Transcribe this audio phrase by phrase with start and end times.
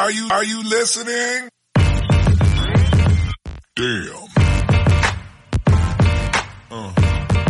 [0.00, 1.48] Are you, are you listening?
[3.74, 4.28] Damn.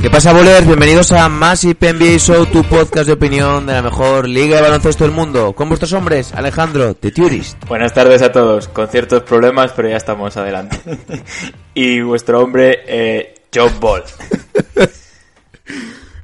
[0.00, 0.66] ¿Qué pasa, bolers?
[0.66, 5.04] Bienvenidos a Massive NBA Show, tu podcast de opinión de la mejor liga de baloncesto
[5.04, 5.52] del mundo.
[5.52, 7.62] Con vuestros hombres, Alejandro, The Tourist.
[7.66, 10.78] Buenas tardes a todos, con ciertos problemas, pero ya estamos adelante.
[11.74, 14.04] y vuestro hombre, eh, John Ball.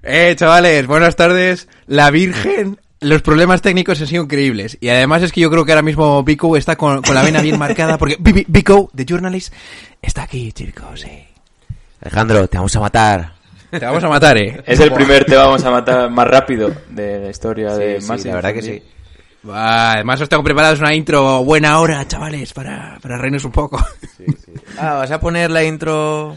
[0.07, 1.67] Eh, chavales, buenas tardes.
[1.87, 4.77] La Virgen, los problemas técnicos han sido increíbles.
[4.81, 7.41] Y además es que yo creo que ahora mismo Vico está con, con la vena
[7.41, 9.53] bien marcada porque Vico, The Journalist,
[10.03, 11.05] está aquí, chicos.
[11.05, 11.29] eh.
[12.01, 13.33] Alejandro, te vamos a matar.
[13.71, 14.63] Te vamos a matar, eh.
[14.67, 18.31] Es el primer te vamos a matar más rápido de la historia de Sí, Massive
[18.31, 18.83] la verdad que sí.
[19.49, 23.85] Va, además os tengo preparados una intro buena hora, chavales, para, para reírnos un poco.
[24.79, 26.37] Ah, ¿vas a poner la intro?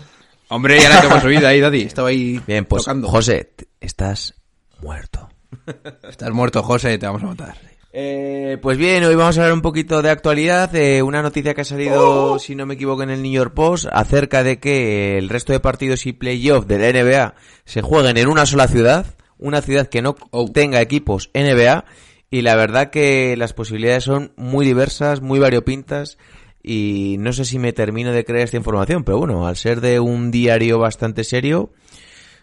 [0.50, 1.82] Hombre, ya la tengo subida ahí, Daddy.
[1.84, 3.08] Estaba ahí Bien, pues, tocando.
[3.08, 4.34] José, estás
[4.82, 5.30] muerto.
[6.10, 7.78] Estás muerto, José, te vamos a matar.
[7.94, 11.62] Eh, pues bien, hoy vamos a hablar un poquito de actualidad, eh, una noticia que
[11.62, 15.30] ha salido, si no me equivoco, en el New York Post, acerca de que el
[15.30, 17.34] resto de partidos y playoff de la NBA
[17.66, 20.16] se jueguen en una sola ciudad, una ciudad que no
[20.54, 21.86] tenga equipos NBA,
[22.30, 26.18] y la verdad que las posibilidades son muy diversas, muy variopintas,
[26.62, 30.00] y no sé si me termino de creer esta información, pero bueno, al ser de
[30.00, 31.72] un diario bastante serio,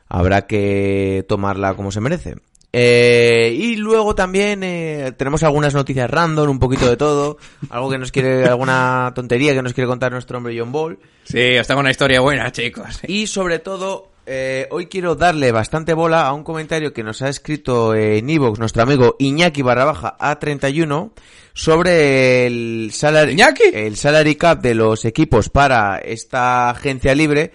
[0.08, 2.36] habrá que tomarla como se merece.
[2.76, 7.38] Eh, y luego también eh, tenemos algunas noticias random, un poquito de todo,
[7.70, 10.98] algo que nos quiere, alguna tontería que nos quiere contar nuestro hombre John Ball.
[11.22, 13.00] Sí, os tengo una historia buena, chicos.
[13.06, 17.28] Y sobre todo, eh, hoy quiero darle bastante bola a un comentario que nos ha
[17.28, 21.12] escrito en Evox nuestro amigo Iñaki barra baja A31
[21.52, 23.70] sobre el salary, ¿Iñaki?
[23.72, 27.52] el salary cap de los equipos para esta agencia libre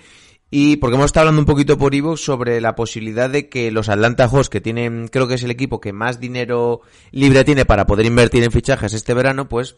[0.51, 3.89] y porque hemos estado hablando un poquito por Evox sobre la posibilidad de que los
[3.89, 7.85] Atlanta Hawks, que tienen, creo que es el equipo que más dinero libre tiene para
[7.85, 9.77] poder invertir en fichajes este verano, pues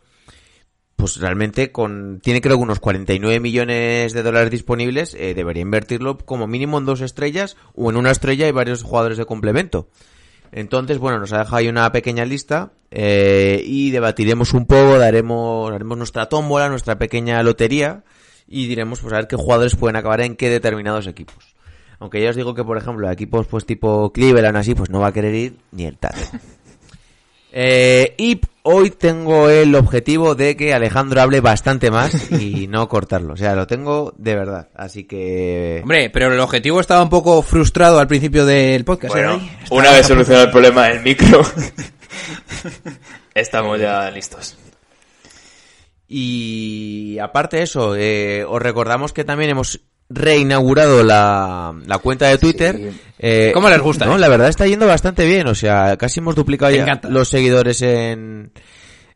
[0.96, 6.20] pues realmente con tiene creo que unos 49 millones de dólares disponibles, eh, debería invertirlo
[6.20, 9.90] como mínimo en dos estrellas o en una estrella y varios jugadores de complemento.
[10.52, 15.72] Entonces, bueno, nos ha dejado ahí una pequeña lista eh, y debatiremos un poco, daremos,
[15.72, 18.04] haremos nuestra tómbola, nuestra pequeña lotería
[18.52, 21.56] y diremos pues a ver qué jugadores pueden acabar en qué determinados equipos.
[22.00, 25.00] Aunque ya os digo que, por ejemplo, a equipos pues tipo Cleveland así, pues no
[25.00, 26.18] va a querer ir ni el tato.
[27.54, 33.34] Eh, y hoy tengo el objetivo de que Alejandro hable bastante más y no cortarlo.
[33.34, 34.70] O sea, lo tengo de verdad.
[34.74, 35.82] Así que...
[35.84, 39.14] Hombre, pero el objetivo estaba un poco frustrado al principio del podcast.
[39.18, 41.42] ¿eh, Bueno, una vez solucionado el problema del micro,
[43.36, 44.58] estamos ya listos.
[46.14, 49.80] Y aparte de eso, eh, os recordamos que también hemos
[50.10, 52.76] reinaugurado la, la cuenta de Twitter.
[52.76, 53.00] Sí.
[53.18, 54.20] Eh, ¿Cómo les gusta, No, eh?
[54.20, 55.48] la verdad está yendo bastante bien.
[55.48, 57.08] O sea, casi hemos duplicado Me ya encanta.
[57.10, 58.52] los seguidores en,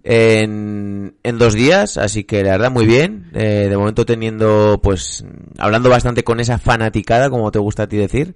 [0.06, 1.98] en, en dos días.
[1.98, 3.30] Así que la verdad muy bien.
[3.34, 5.26] Eh, de momento teniendo, pues,
[5.58, 8.36] hablando bastante con esa fanaticada, como te gusta a ti decir.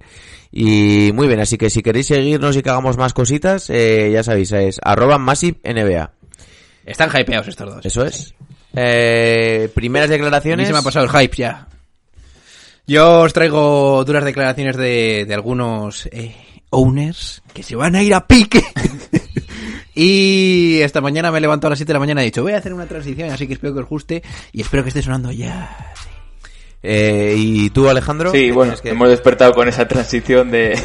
[0.52, 4.22] Y muy bien, así que si queréis seguirnos y que hagamos más cositas, eh, ya
[4.22, 6.10] sabéis, es arroba massive NBA.
[6.84, 7.86] Están hypeados estos dos.
[7.86, 8.34] Eso es.
[8.74, 10.66] Eh, primeras A mí declaraciones.
[10.66, 11.66] se me ha pasado el hype ya.
[12.86, 16.34] Yo os traigo duras declaraciones de, de algunos eh,
[16.70, 18.62] owners que se van a ir a pique.
[19.94, 22.42] y esta mañana me he levantado a las 7 de la mañana y he dicho,
[22.42, 24.22] voy a hacer una transición, así que espero que os guste
[24.52, 25.92] y espero que esté sonando ya.
[26.82, 28.30] Eh, ¿Y tú, Alejandro?
[28.32, 30.78] Sí, ¿Qué bueno, que- hemos despertado con esa transición de,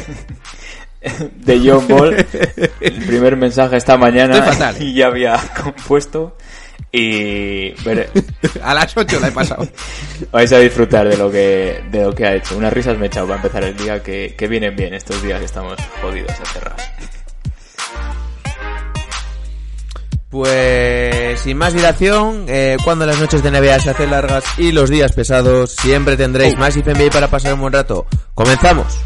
[1.36, 2.14] de John Ball.
[2.80, 4.84] El primer mensaje esta mañana Estoy fatal, ¿eh?
[4.84, 6.36] y ya había compuesto.
[6.92, 7.74] Y
[8.62, 9.68] A las 8 la he pasado.
[10.32, 12.56] vais a disfrutar de lo que de lo que ha hecho.
[12.56, 15.38] Unas risas me he echado para empezar el día que, que vienen bien estos días
[15.38, 16.82] que estamos jodidos encerrados.
[20.30, 24.90] Pues sin más dilación, eh, cuando las noches de NBA se hacen largas y los
[24.90, 28.06] días pesados, siempre tendréis más IFNBA para pasar un buen rato.
[28.34, 28.98] ¡Comenzamos!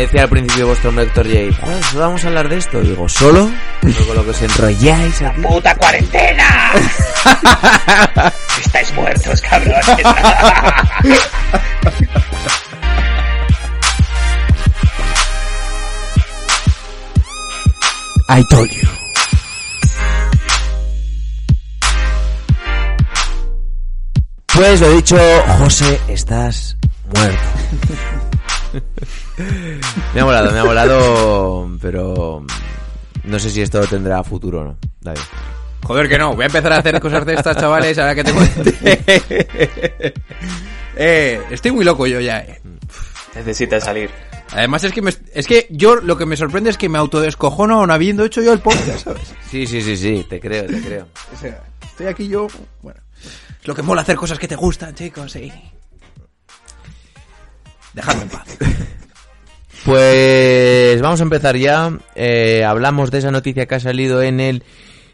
[0.00, 1.56] decía al principio vuestro doctor J,
[1.94, 2.80] vamos a hablar de esto.
[2.80, 3.50] Digo, ¿solo?
[3.80, 5.22] con lo que os enrolláis.
[5.22, 5.32] A...
[5.32, 6.72] ¡Puta cuarentena!
[8.64, 9.86] Estáis muertos, cabrones.
[18.32, 18.88] I told you.
[24.54, 25.16] Pues lo dicho,
[25.58, 26.76] José, estás
[27.12, 27.40] muerto.
[30.14, 32.44] me ha molado, me ha molado, pero
[33.24, 34.76] no sé si esto tendrá futuro o no.
[35.00, 35.20] David.
[35.82, 38.32] Joder que no, voy a empezar a hacer cosas de estas, chavales, ahora que te
[38.32, 39.02] cuente.
[40.96, 42.60] eh, estoy muy loco yo ya, eh.
[43.34, 44.10] Necesita salir.
[44.52, 47.86] Además es que me, es que yo lo que me sorprende es que me autodescojono
[47.86, 49.34] no habiendo hecho yo el podcast, ¿sabes?
[49.48, 51.06] Sí, sí, sí, sí, te creo, te creo.
[51.34, 52.48] O sea, estoy aquí yo,
[52.82, 53.00] bueno,
[53.60, 55.52] es lo que mola hacer cosas que te gustan, chicos, sí.
[57.94, 58.46] Dejadme en paz.
[59.84, 61.92] Pues vamos a empezar ya.
[62.14, 64.62] Eh, hablamos de esa noticia que ha salido en el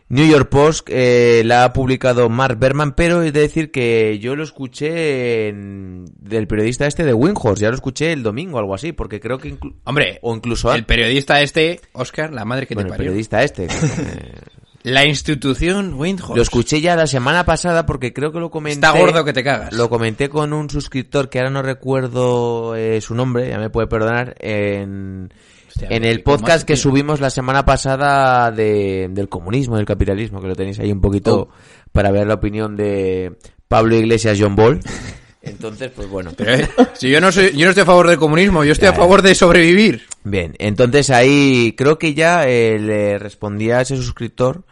[0.08, 0.88] New York Post.
[0.90, 6.04] eh, la ha publicado Mark Berman, pero he de decir que yo lo escuché en-
[6.20, 7.62] del periodista este de Windhorse.
[7.62, 10.84] Ya lo escuché el domingo, algo así, porque creo que inclu- Hombre, o incluso el
[10.84, 13.10] periodista este, Oscar, la madre que Bueno, te el parió.
[13.10, 13.66] periodista este.
[14.86, 16.36] Eh, La institución Windhorse.
[16.36, 18.86] Lo escuché ya la semana pasada porque creo que lo comenté.
[18.86, 19.72] Está gordo que te cagas.
[19.72, 23.86] Lo comenté con un suscriptor que ahora no recuerdo eh, su nombre, ya me puede
[23.88, 25.32] perdonar, en,
[25.68, 30.48] Hostia, en el podcast que subimos la semana pasada de, del comunismo, del capitalismo, que
[30.48, 31.48] lo tenéis ahí un poquito Oh.
[31.92, 33.36] para ver la opinión de
[33.68, 34.80] Pablo Iglesias John Ball.
[35.46, 36.32] Entonces, pues bueno.
[36.36, 38.86] Pero, eh, si yo no soy, yo no estoy a favor del comunismo, yo estoy
[38.86, 40.02] Ya, a favor de sobrevivir.
[40.24, 44.64] Bien, entonces ahí creo que ya eh, le respondía a ese suscriptor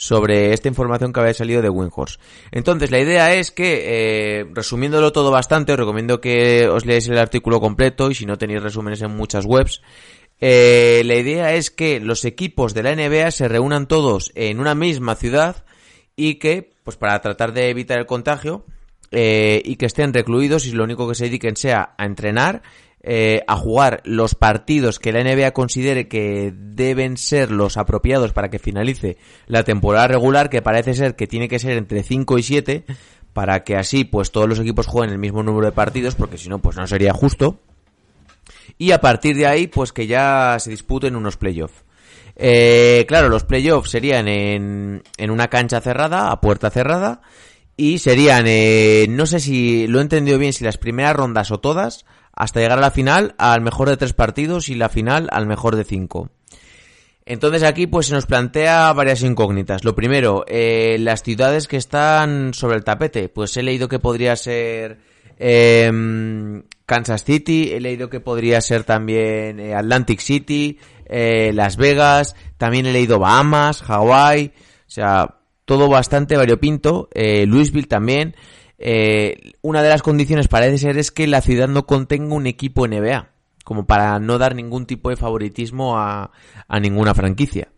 [0.00, 2.18] sobre esta información que había salido de Windhorse.
[2.52, 7.18] Entonces la idea es que, eh, resumiéndolo todo bastante, os recomiendo que os leáis el
[7.18, 9.82] artículo completo y si no tenéis resúmenes en muchas webs.
[10.40, 14.74] eh, la idea es que los equipos de la NBA se reúnan todos en una
[14.74, 15.66] misma ciudad
[16.16, 18.64] y que, pues para tratar de evitar el contagio,
[19.10, 22.62] eh, y que estén recluidos y lo único que se dediquen sea a entrenar,
[23.02, 28.50] eh, a jugar los partidos que la NBA considere que deben ser los apropiados para
[28.50, 29.16] que finalice
[29.46, 32.84] la temporada regular, que parece ser que tiene que ser entre 5 y 7,
[33.32, 36.48] para que así pues todos los equipos jueguen el mismo número de partidos, porque si
[36.48, 37.60] no pues no sería justo.
[38.76, 41.84] Y a partir de ahí pues que ya se disputen unos playoffs.
[42.36, 47.22] Eh, claro, los playoffs serían en, en una cancha cerrada, a puerta cerrada,
[47.76, 51.60] y serían, eh, no sé si lo he entendido bien, si las primeras rondas o
[51.60, 52.04] todas,
[52.40, 55.76] hasta llegar a la final, al mejor de tres partidos y la final al mejor
[55.76, 56.30] de cinco.
[57.26, 59.84] Entonces aquí pues se nos plantea varias incógnitas.
[59.84, 63.28] Lo primero, eh, las ciudades que están sobre el tapete.
[63.28, 65.00] Pues he leído que podría ser
[65.38, 72.36] em, Kansas City, he leído que podría ser también eh, Atlantic City, eh, Las Vegas,
[72.56, 78.34] también he leído Bahamas, Hawái, o sea, todo bastante variopinto, eh, Louisville también.
[78.82, 82.88] Eh, una de las condiciones parece ser es que la ciudad no contenga un equipo
[82.88, 83.28] NBA,
[83.62, 86.32] como para no dar ningún tipo de favoritismo a,
[86.80, 87.68] ninguna franquicia.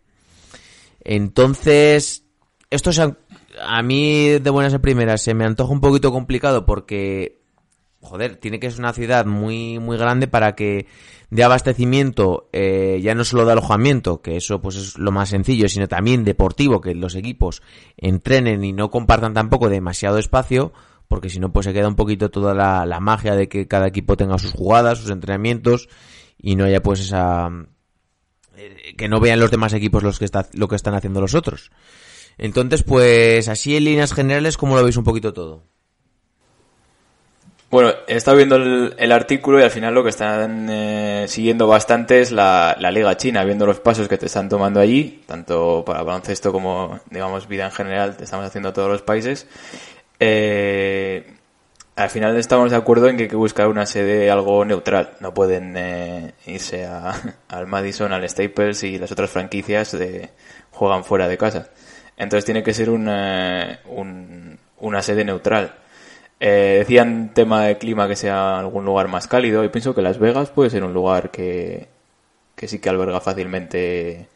[1.01, 2.23] Entonces,
[2.69, 3.17] esto es a,
[3.61, 7.41] a mí de buenas a primeras se me antoja un poquito complicado porque,
[7.99, 10.87] joder, tiene que ser una ciudad muy, muy grande para que
[11.33, 15.67] de abastecimiento, eh, ya no solo de alojamiento, que eso pues es lo más sencillo,
[15.67, 17.61] sino también deportivo, que los equipos
[17.97, 20.73] entrenen y no compartan tampoco demasiado espacio,
[21.13, 24.17] porque si no pues se queda un poquito toda la, magia de que cada equipo
[24.17, 25.87] tenga sus jugadas, sus entrenamientos
[26.39, 27.51] y no haya pues esa
[28.57, 31.35] eh, que no vean los demás equipos los que está, lo que están haciendo los
[31.35, 31.69] otros.
[32.39, 35.61] Entonces, pues así en líneas generales, ¿cómo lo veis un poquito todo?
[37.69, 41.67] Bueno, he estado viendo el, el artículo y al final lo que están eh, siguiendo
[41.67, 45.83] bastante es la, la Liga China, viendo los pasos que te están tomando allí, tanto
[45.85, 49.47] para baloncesto como, digamos, vida en general, te estamos haciendo todos los países.
[50.25, 51.25] Eh,
[51.97, 55.11] al final estamos de acuerdo en que hay que buscar una sede algo neutral.
[55.19, 57.13] No pueden eh, irse a-
[57.49, 60.29] al Madison, al Staples y las otras franquicias de,
[60.71, 61.67] juegan fuera de casa.
[62.15, 65.75] Entonces tiene que ser una, un- una sede neutral.
[66.39, 70.19] Eh, decían tema de clima que sea algún lugar más cálido y pienso que Las
[70.19, 71.87] Vegas puede ser un lugar que,
[72.55, 74.27] que sí que alberga fácilmente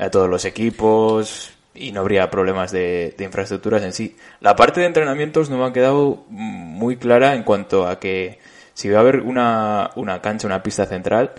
[0.00, 4.16] a todos los equipos y no habría problemas de, infraestructuras en sí.
[4.40, 8.38] La parte de entrenamientos no me ha quedado muy clara en cuanto a que
[8.74, 11.32] si va a haber una, una cancha, una pista central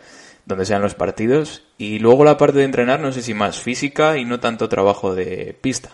[0.45, 4.17] donde sean los partidos y luego la parte de entrenar no sé si más física
[4.17, 5.91] y no tanto trabajo de pista.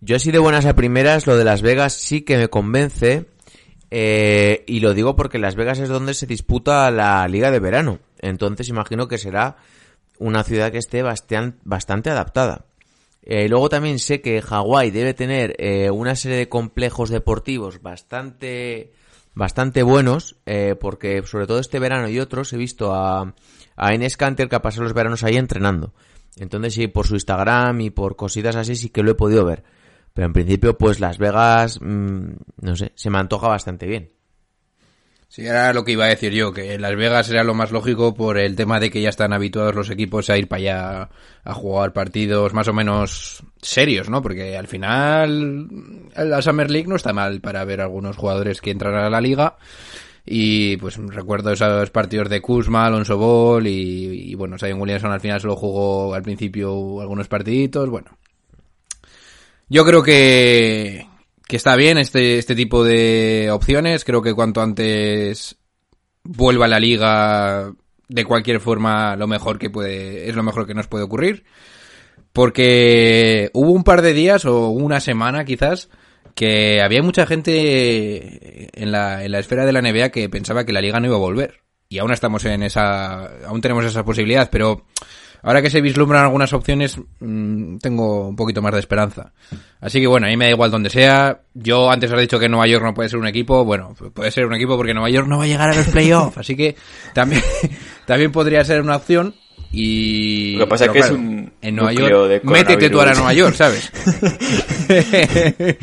[0.00, 3.26] Yo así de buenas a primeras, lo de Las Vegas sí que me convence.
[3.90, 7.98] eh, y lo digo porque Las Vegas es donde se disputa la liga de verano.
[8.20, 9.56] Entonces imagino que será
[10.18, 12.66] una ciudad que esté bastante adaptada.
[13.22, 18.92] Eh, luego también sé que Hawái debe tener eh, una serie de complejos deportivos bastante
[19.34, 23.34] bastante buenos, eh, porque sobre todo este verano y otros he visto a,
[23.76, 25.92] a Enes Kanter que ha pasado los veranos ahí entrenando.
[26.38, 29.62] Entonces sí, por su Instagram y por cositas así sí que lo he podido ver.
[30.14, 32.30] Pero en principio, pues Las Vegas, mm,
[32.62, 34.10] no sé, se me antoja bastante bien.
[35.30, 37.70] Sí, era lo que iba a decir yo, que en Las Vegas era lo más
[37.70, 41.10] lógico por el tema de que ya están habituados los equipos a ir para allá
[41.44, 44.22] a jugar partidos más o menos serios, ¿no?
[44.22, 48.94] Porque al final la Summer League no está mal para ver algunos jugadores que entran
[48.94, 49.58] a la liga.
[50.24, 55.20] Y pues recuerdo esos partidos de Kuzma, Alonso Ball y, y bueno, Zion Williamson al
[55.20, 58.16] final solo jugó al principio algunos partiditos, bueno.
[59.70, 61.06] Yo creo que,
[61.48, 64.04] que está bien este, este tipo de opciones.
[64.04, 65.56] Creo que cuanto antes
[66.22, 67.72] vuelva a la liga,
[68.08, 71.44] de cualquier forma, lo mejor que puede, es lo mejor que nos puede ocurrir.
[72.34, 75.88] Porque hubo un par de días o una semana quizás
[76.34, 80.72] que había mucha gente en la, en la esfera de la NBA que pensaba que
[80.72, 81.62] la liga no iba a volver.
[81.88, 84.84] Y aún estamos en esa, aún tenemos esa posibilidad, pero
[85.42, 89.32] ahora que se vislumbran algunas opciones, mmm, tengo un poquito más de esperanza.
[89.80, 91.40] Así que bueno, a mí me da igual donde sea.
[91.54, 93.64] Yo antes has dicho que Nueva York no puede ser un equipo.
[93.64, 96.36] Bueno, puede ser un equipo porque Nueva York no va a llegar a los playoffs.
[96.38, 96.76] Así que
[97.14, 97.42] también,
[98.06, 99.34] también podría ser una opción.
[99.70, 103.12] Y Lo que pasa es que es un en Nueva York, de métete tú ahora
[103.12, 103.14] a.
[103.14, 103.92] Nueva York, ¿sabes?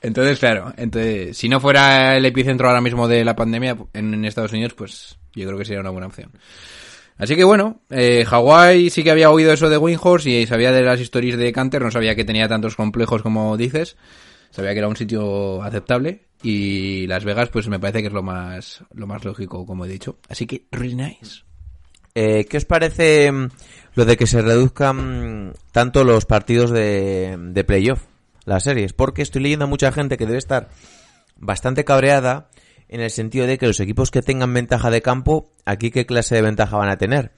[0.00, 4.24] entonces, claro, entonces, si no fuera el epicentro ahora mismo de la pandemia en, en
[4.24, 6.30] Estados Unidos, pues yo creo que sería una buena opción.
[7.18, 10.82] Así que bueno, eh, Hawái sí que había oído eso de Windhorse y sabía de
[10.82, 13.96] las historias de Canter, no sabía que tenía tantos complejos como dices,
[14.50, 18.22] sabía que era un sitio aceptable y Las Vegas pues me parece que es lo
[18.22, 20.18] más lo más lógico como he dicho.
[20.28, 21.42] Así que really nice.
[22.14, 23.48] Eh, ¿Qué os parece mm,
[23.94, 28.02] lo de que se reduzcan mm, tanto los partidos de, de playoff,
[28.44, 28.92] las series?
[28.92, 30.68] Porque estoy leyendo a mucha gente que debe estar
[31.36, 32.48] bastante cabreada
[32.88, 36.34] en el sentido de que los equipos que tengan ventaja de campo, aquí qué clase
[36.34, 37.32] de ventaja van a tener.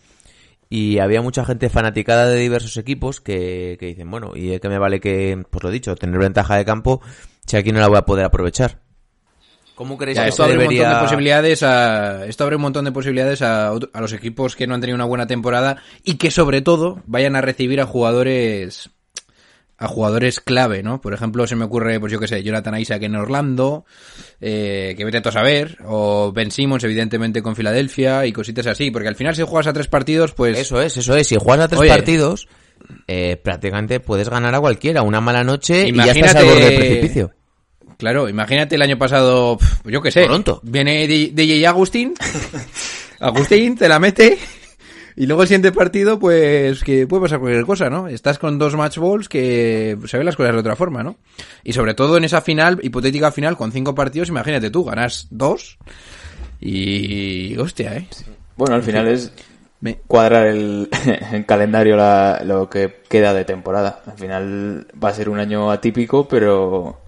[0.71, 4.69] Y había mucha gente fanaticada de diversos equipos que, que dicen, bueno, ¿y de qué
[4.69, 7.01] me vale que, pues lo dicho, tener ventaja de campo
[7.47, 8.83] si aquí no la voy a poder aprovechar?
[9.75, 10.83] ¿Cómo creéis Ya, que esto abre un debería...
[10.83, 14.67] montón de posibilidades a esto abre un montón de posibilidades a, a los equipos que
[14.67, 18.91] no han tenido una buena temporada y que sobre todo vayan a recibir a jugadores
[19.81, 21.01] a jugadores clave, ¿no?
[21.01, 23.85] Por ejemplo, se me ocurre, pues yo qué sé, Jonathan Isaac en Orlando,
[24.41, 29.07] eh, que vete a saber, o Ben Simmons, evidentemente, con Filadelfia, y cositas así, porque
[29.09, 30.59] al final si juegas a tres partidos, pues...
[30.59, 31.29] Eso es, eso es.
[31.29, 31.91] Si juegas a tres Oye.
[31.91, 32.49] partidos,
[33.07, 35.03] eh, prácticamente puedes ganar a cualquiera.
[35.03, 37.31] Una mala noche y ya Imagínate- estás al borde del precipicio.
[37.99, 40.61] Claro, imagínate el año pasado, yo qué sé, Toronto.
[40.63, 42.15] viene DJ Agustín,
[43.21, 44.39] Agustín te la mete
[45.21, 48.07] y luego el siguiente partido, pues que puede pasar cualquier cosa, ¿no?
[48.07, 51.17] Estás con dos match balls que se ven las cosas de otra forma, ¿no?
[51.65, 55.77] Y sobre todo en esa final, hipotética final, con cinco partidos, imagínate tú, ganas dos
[56.61, 57.57] y...
[57.59, 58.07] hostia, ¿eh?
[58.57, 59.33] Bueno, al final es
[60.07, 60.89] cuadrar el,
[61.33, 64.03] en calendario la- lo que queda de temporada.
[64.07, 66.99] Al final va a ser un año atípico, pero,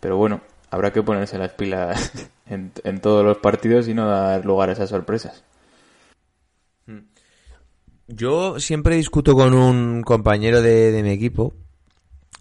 [0.00, 2.12] pero bueno, habrá que ponerse las pilas
[2.46, 5.42] en, en todos los partidos y no dar lugar a esas sorpresas.
[8.08, 11.54] Yo siempre discuto con un compañero de, de mi equipo.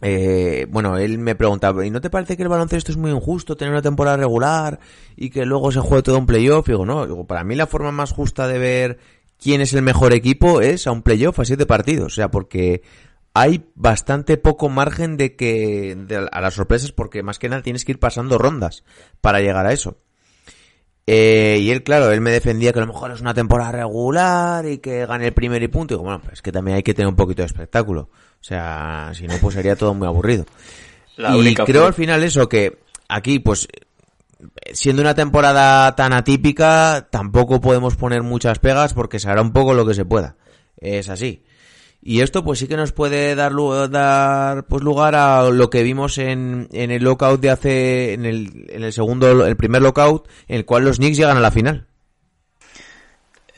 [0.02, 3.56] Eh, bueno, él me preguntaba, ¿y no te parece que el baloncesto es muy injusto
[3.56, 4.80] tener una temporada regular
[5.16, 6.68] y que luego se juegue todo un playoff?
[6.68, 8.98] Y digo, no, digo, para mí la forma más justa de ver
[9.40, 12.14] quién es el mejor equipo es a un playoff a siete partidos.
[12.14, 12.82] O sea, porque
[13.36, 17.86] hay bastante poco margen de que de- a las sorpresas porque más que nada tienes
[17.86, 18.84] que ir pasando rondas
[19.22, 19.98] para llegar a eso.
[21.14, 24.66] Eh, y él, claro, él me defendía que a lo mejor es una temporada regular
[24.66, 25.94] y que gane el primer y punto.
[25.94, 28.04] Y digo, bueno, pues es que también hay que tener un poquito de espectáculo.
[28.04, 30.46] O sea, si no, pues sería todo muy aburrido.
[31.18, 33.68] La y creo al final eso, que aquí, pues,
[34.72, 39.74] siendo una temporada tan atípica, tampoco podemos poner muchas pegas porque se hará un poco
[39.74, 40.38] lo que se pueda.
[40.78, 41.44] Es así.
[42.04, 43.54] Y esto pues sí que nos puede dar,
[43.90, 48.66] dar pues lugar a lo que vimos en, en el lockout de hace, en el,
[48.70, 51.86] en el segundo, el primer lockout, en el cual los Knicks llegan a la final.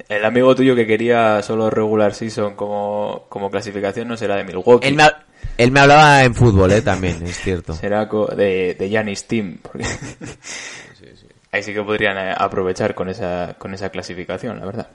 [0.10, 4.88] El amigo tuyo que quería solo regular season como, como clasificación no será de Milwaukee.
[4.88, 5.24] Él me, ha-
[5.58, 7.74] él me hablaba en fútbol, eh, también, es cierto.
[7.80, 9.60] Será de, de Giannis Team.
[9.62, 9.86] Porque
[11.52, 14.88] Ahí sí que podrían eh, aprovechar con esa, con esa clasificación, la verdad.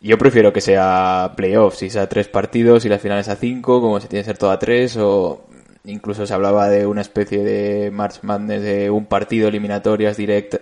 [0.00, 4.00] Yo prefiero que sea playoffs, si sea tres partidos y las finales a cinco, como
[4.00, 5.44] si tiene que ser todo a tres, o
[5.84, 10.60] incluso se hablaba de una especie de March Madness de un partido eliminatorias directas,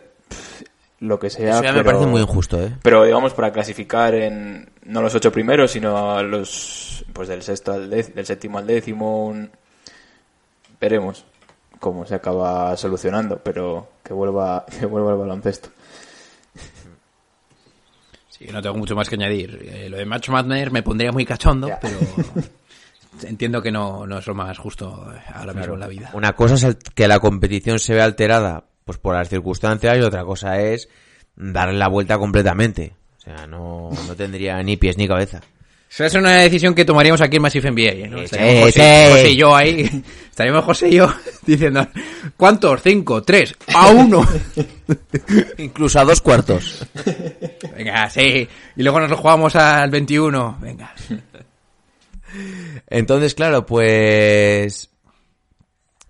[1.00, 1.54] lo que sea.
[1.56, 2.72] Eso ya me pero- parece muy injusto, eh.
[2.82, 7.72] Pero digamos para clasificar en no los ocho primeros, sino a los pues del sexto
[7.74, 9.50] al dec- del séptimo al décimo, un-
[10.80, 11.24] veremos.
[11.78, 15.68] cómo se acaba solucionando, pero que vuelva, que vuelva al baloncesto.
[18.38, 19.58] Sí, no tengo mucho más que añadir.
[19.62, 21.80] Eh, lo de Match Madness me pondría muy cachondo, Ya.
[21.80, 21.98] pero
[23.22, 26.10] entiendo que no, no es lo más justo eh, ahora mismo en la vida.
[26.12, 30.00] Una cosa es el- que la competición se vea alterada pues por las circunstancias y
[30.02, 30.88] otra cosa es
[31.34, 32.94] darle la vuelta completamente.
[33.18, 35.40] O sea, no, no tendría ni pies ni cabeza.
[35.90, 38.08] Esa es una decisión que tomaríamos aquí en Massive NBA, ¿eh?
[38.08, 38.18] ¿no?
[38.18, 39.08] Sí, Estaríamos José.
[39.10, 40.02] José y yo ahí.
[40.30, 41.14] Estaríamos José y yo
[41.46, 41.88] diciendo,
[42.36, 42.82] ¿cuántos?
[42.82, 44.26] Cinco, tres, a uno.
[45.58, 46.86] Incluso a dos cuartos.
[47.76, 48.46] Venga, sí.
[48.76, 50.58] Y luego nos lo jugamos al 21.
[50.60, 50.94] Venga.
[52.88, 54.90] Entonces, claro, pues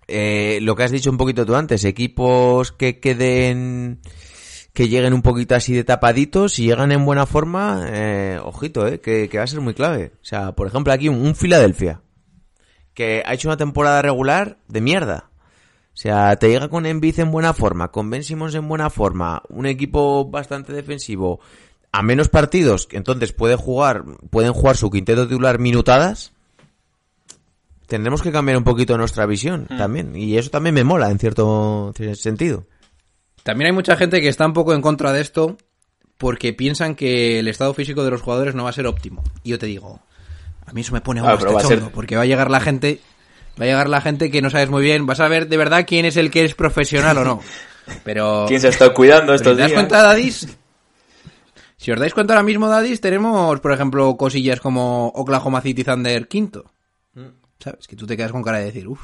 [0.09, 4.01] eh, lo que has dicho un poquito tú antes, equipos que queden,
[4.77, 9.01] que lleguen un poquito así de tapaditos y llegan en buena forma, eh, ojito, eh,
[9.01, 10.13] que, que va a ser muy clave.
[10.21, 12.03] O sea, por ejemplo, aquí un, un Filadelfia,
[12.93, 15.31] que ha hecho una temporada regular de mierda.
[15.95, 19.43] O sea, te llega con Embiid en buena forma, con Ben Simmons en buena forma,
[19.49, 21.41] un equipo bastante defensivo,
[21.91, 26.35] a menos partidos, entonces puede jugar, pueden jugar su quinteto titular minutadas.
[27.87, 31.95] Tendremos que cambiar un poquito nuestra visión también, y eso también me mola en cierto
[32.13, 32.67] sentido.
[33.47, 35.57] También hay mucha gente que está un poco en contra de esto
[36.19, 39.23] porque piensan que el estado físico de los jugadores no va a ser óptimo.
[39.45, 40.01] Y yo te digo,
[40.67, 42.99] a mí eso me pone Ah, va a ser- porque va a llegar la gente,
[43.59, 45.85] va a llegar la gente que no sabes muy bien, vas a ver de verdad
[45.87, 47.41] quién es el que es profesional o no.
[48.03, 49.79] Pero ¿Quién se ha estado cuidando estos ¿te das días?
[49.81, 50.49] cuenta, Dadis?
[51.77, 56.27] Si os dais cuenta ahora mismo, Dadis, tenemos, por ejemplo, cosillas como Oklahoma City Thunder
[56.27, 56.65] quinto.
[57.61, 57.87] ¿Sabes?
[57.87, 59.01] Que tú te quedas con cara de decir, uff.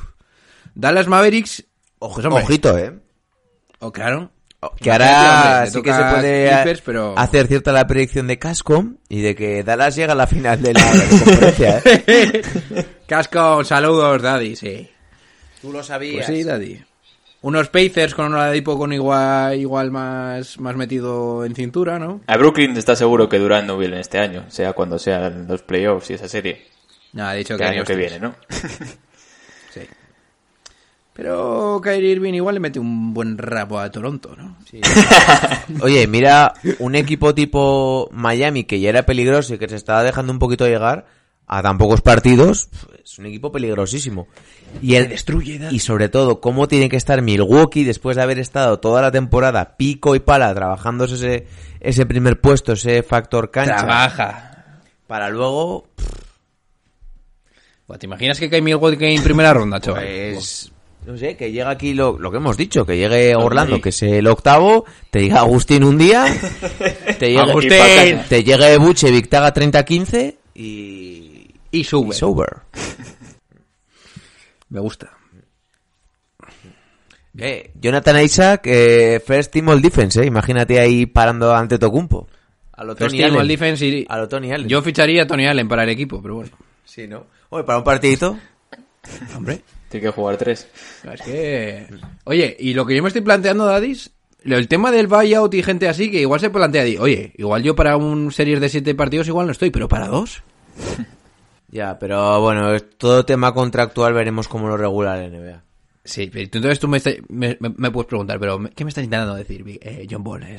[0.74, 1.64] Dallas Mavericks,
[2.00, 2.98] hombre, Ojito, eh.
[3.82, 4.30] Oh, claro.
[4.80, 7.18] Que Imagínate, ahora sí que se puede Clippers, pero...
[7.18, 10.72] hacer cierta la predicción de Cascom y de que Dallas llega a la final de
[10.72, 12.42] la, de la conferencia, ¿eh?
[13.06, 14.88] Casco, saludos, Daddy, sí.
[15.60, 16.26] Tú lo Pues sabías.
[16.26, 16.80] sí, Daddy.
[17.40, 22.20] Unos Pacers con un Oladipo con igual, igual más, más metido en cintura, ¿no?
[22.28, 26.08] A Brooklyn está seguro que Durant no viene este año, sea cuando sean los playoffs
[26.10, 26.68] y esa serie.
[27.14, 28.36] No, ha dicho El que año que viene, ¿no?
[31.12, 31.18] Sí.
[31.22, 34.56] Pero Kyrie Irving igual le mete un buen rapo a Toronto, ¿no?
[35.82, 40.32] Oye, mira, un equipo tipo Miami que ya era peligroso y que se estaba dejando
[40.32, 41.06] un poquito llegar
[41.46, 42.70] a tan pocos partidos,
[43.04, 44.26] es un equipo peligrosísimo.
[44.80, 48.80] Y el, destruye, y sobre todo, cómo tiene que estar Milwaukee después de haber estado
[48.80, 51.46] toda la temporada pico y pala trabajando ese,
[51.80, 54.80] ese primer puesto, ese factor cancha, Trabaja.
[55.06, 55.88] para luego,
[57.98, 60.04] ¿Te imaginas que cae Milwaukee en primera ronda, chaval?
[60.04, 60.71] pues,
[61.06, 64.02] no sé, que llega aquí lo, lo que hemos dicho, que llegue Orlando, que es
[64.02, 66.24] el octavo, te diga Agustín un día,
[67.18, 68.20] te llegue, Agustín.
[68.28, 71.50] te llegue Buchevic, te haga 30-15 y...
[71.74, 72.14] Y sube.
[72.14, 72.48] y sober.
[74.68, 75.10] Me gusta.
[77.38, 80.26] Eh, Jonathan Isaac, eh, first team all defense, eh.
[80.26, 82.28] Imagínate ahí parando ante Tocumpo.
[82.74, 84.68] A lo First team all defense y- A lo Tony Allen.
[84.68, 86.50] Yo ficharía a Tony Allen para el equipo, pero bueno.
[86.84, 87.26] Sí, ¿no?
[87.48, 88.36] Oye, para un partidito.
[89.36, 89.62] Hombre.
[89.92, 90.66] Tiene que jugar tres.
[91.12, 91.86] Es que...
[92.24, 94.10] Oye, y lo que yo me estoy planteando, Dadis,
[94.44, 97.96] el tema del buyout y gente así, que igual se plantea, oye, igual yo para
[97.96, 100.42] un series de siete partidos igual no estoy, pero para dos.
[101.74, 105.62] Ya, pero bueno, todo tema contractual veremos cómo lo regula la NBA.
[106.04, 108.90] Sí, pero tú- entonces tú me, estás- me, me- me puedes preguntar, pero ¿qué me
[108.90, 110.42] estás intentando decir, eh, John Ball?
[110.42, 110.58] Eh,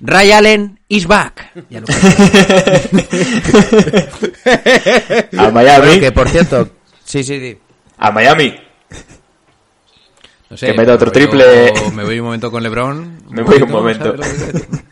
[0.00, 1.52] Ray Allen is back.
[1.70, 1.86] Ya lo
[5.38, 5.86] A Miami.
[5.86, 6.68] Bueno, que por cierto,
[7.04, 7.58] sí, sí, sí.
[7.98, 8.54] A Miami.
[10.50, 11.72] No sé, Que meta otro me triple.
[11.94, 13.22] Me voy un momento con LeBron.
[13.30, 14.16] Me voy un momento.
[14.16, 14.88] ¿sabes lo que?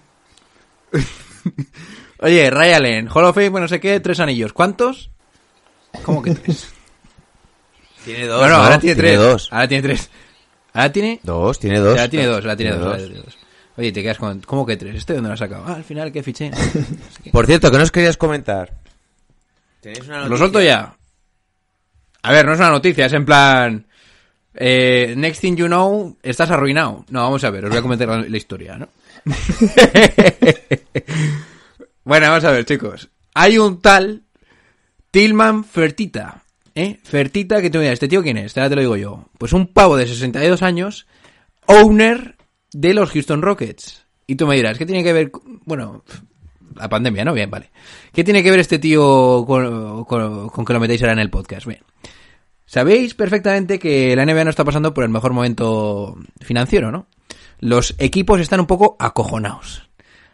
[2.18, 4.52] Oye, Ray Allen, Hall of Fame, no sé qué, tres anillos.
[4.52, 5.10] ¿Cuántos?
[6.02, 6.68] ¿Cómo que tres?
[8.04, 8.40] Tiene dos.
[8.40, 9.18] no, no, ahora tiene, tres.
[9.18, 9.48] dos.
[9.52, 10.10] Ahora tiene tres.
[10.72, 11.20] Ahora tiene...
[11.24, 11.98] Dos, tiene dos.
[11.98, 13.38] Ahora tiene dos, ahora tiene, Tiene dos, ahora tiene dos.
[13.76, 14.40] Oye, te quedas con...
[14.42, 14.94] ¿Cómo que tres?
[14.94, 15.64] ¿Este dónde lo has sacado?
[15.66, 16.50] Ah, al final que fiché.
[16.50, 16.84] No sé
[17.24, 17.30] qué.
[17.30, 18.74] Por cierto, ¿qué nos querías comentar?
[19.80, 20.96] ¿Tenéis una Lo suelto ya.
[22.22, 23.86] A ver, no es una noticia, es en plan...
[24.56, 27.04] eh, next thing you know, estás arruinado.
[27.10, 28.88] No, vamos a ver, os voy a comentar la, historia, ¿no?
[32.04, 33.08] bueno, vamos a ver, chicos.
[33.34, 34.22] Hay un tal
[35.10, 36.42] Tillman Fertita,
[36.74, 36.98] ¿eh?
[37.02, 38.56] Fertita, que tú miras, ¿este tío quién es?
[38.56, 39.28] Ahora te lo digo yo.
[39.38, 41.06] Pues un pavo de 62 años,
[41.66, 42.36] owner
[42.72, 44.04] de los Houston Rockets.
[44.26, 45.30] Y tú me dirás, ¿qué tiene que ver?
[45.64, 46.02] Bueno,
[46.74, 47.32] la pandemia, ¿no?
[47.32, 47.70] Bien, vale.
[48.12, 51.30] ¿Qué tiene que ver este tío con, con- con que lo metéis ahora en el
[51.30, 51.66] podcast?
[51.66, 51.80] Bien.
[52.66, 57.06] Sabéis perfectamente que la NBA no está pasando por el mejor momento financiero, ¿no?
[57.58, 59.88] Los equipos están un poco acojonados.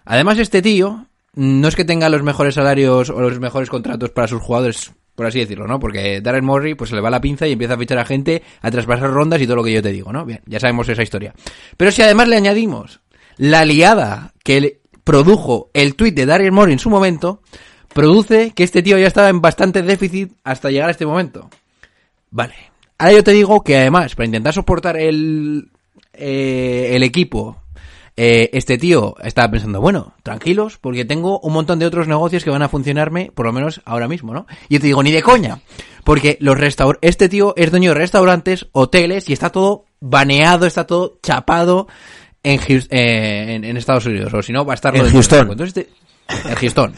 [0.05, 4.29] Además, este tío no es que tenga los mejores salarios o los mejores contratos para
[4.29, 5.79] sus jugadores por así decirlo, ¿no?
[5.79, 8.43] Porque Darren Morey pues se le va la pinza y empieza a fichar a gente,
[8.61, 10.25] a traspasar rondas y todo lo que yo te digo, ¿no?
[10.25, 11.35] Bien, ya sabemos esa historia.
[11.77, 13.01] Pero si además le añadimos
[13.37, 17.43] la liada que produjo el tuit de Darren Morey en su momento,
[17.93, 21.51] produce que este tío ya estaba en bastante déficit hasta llegar a este momento.
[22.33, 22.55] Vale.
[22.99, 25.71] Ahora yo te digo que además, para intentar soportar el,
[26.13, 27.63] eh, el equipo,
[28.17, 32.51] eh, este tío estaba pensando, bueno, tranquilos, porque tengo un montón de otros negocios que
[32.51, 34.47] van a funcionarme, por lo menos ahora mismo, ¿no?
[34.69, 35.61] Y yo te digo, ni de coña,
[36.05, 40.87] porque los restaur este tío es dueño de restaurantes, hoteles, y está todo baneado, está
[40.87, 41.89] todo chapado
[42.43, 45.51] en, eh, en, en Estados Unidos, o si no, va a estar En Houston.
[45.51, 46.95] Entonces, este- en Houston.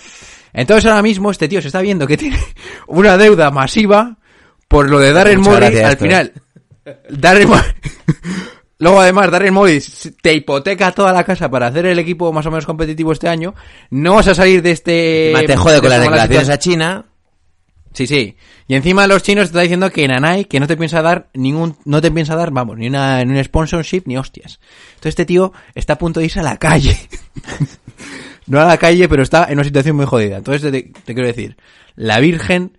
[0.53, 2.38] Entonces ahora mismo este tío se está viendo que tiene
[2.87, 4.18] una deuda masiva
[4.74, 6.08] por lo de Darren Muchas gracias, al Héctor.
[6.08, 6.32] final.
[7.08, 7.48] Darren
[8.78, 9.80] Luego además Darren Morey
[10.20, 13.54] te hipoteca toda la casa para hacer el equipo más o menos competitivo este año.
[13.90, 15.30] No vas a salir de este...
[15.30, 16.58] Encima te jode de con las declaraciones a.
[16.58, 17.06] China.
[17.92, 18.37] Sí, sí.
[18.66, 21.76] Y encima los chinos te está diciendo que Nanai que no te piensa dar ningún,
[21.84, 24.58] no te piensa dar, vamos, ni una, ni un sponsorship ni hostias.
[24.88, 26.98] Entonces este tío está a punto de irse a la calle.
[28.48, 30.38] no a la calle, pero está en una situación muy jodida.
[30.38, 31.56] Entonces te, te quiero decir,
[31.94, 32.76] la Virgen,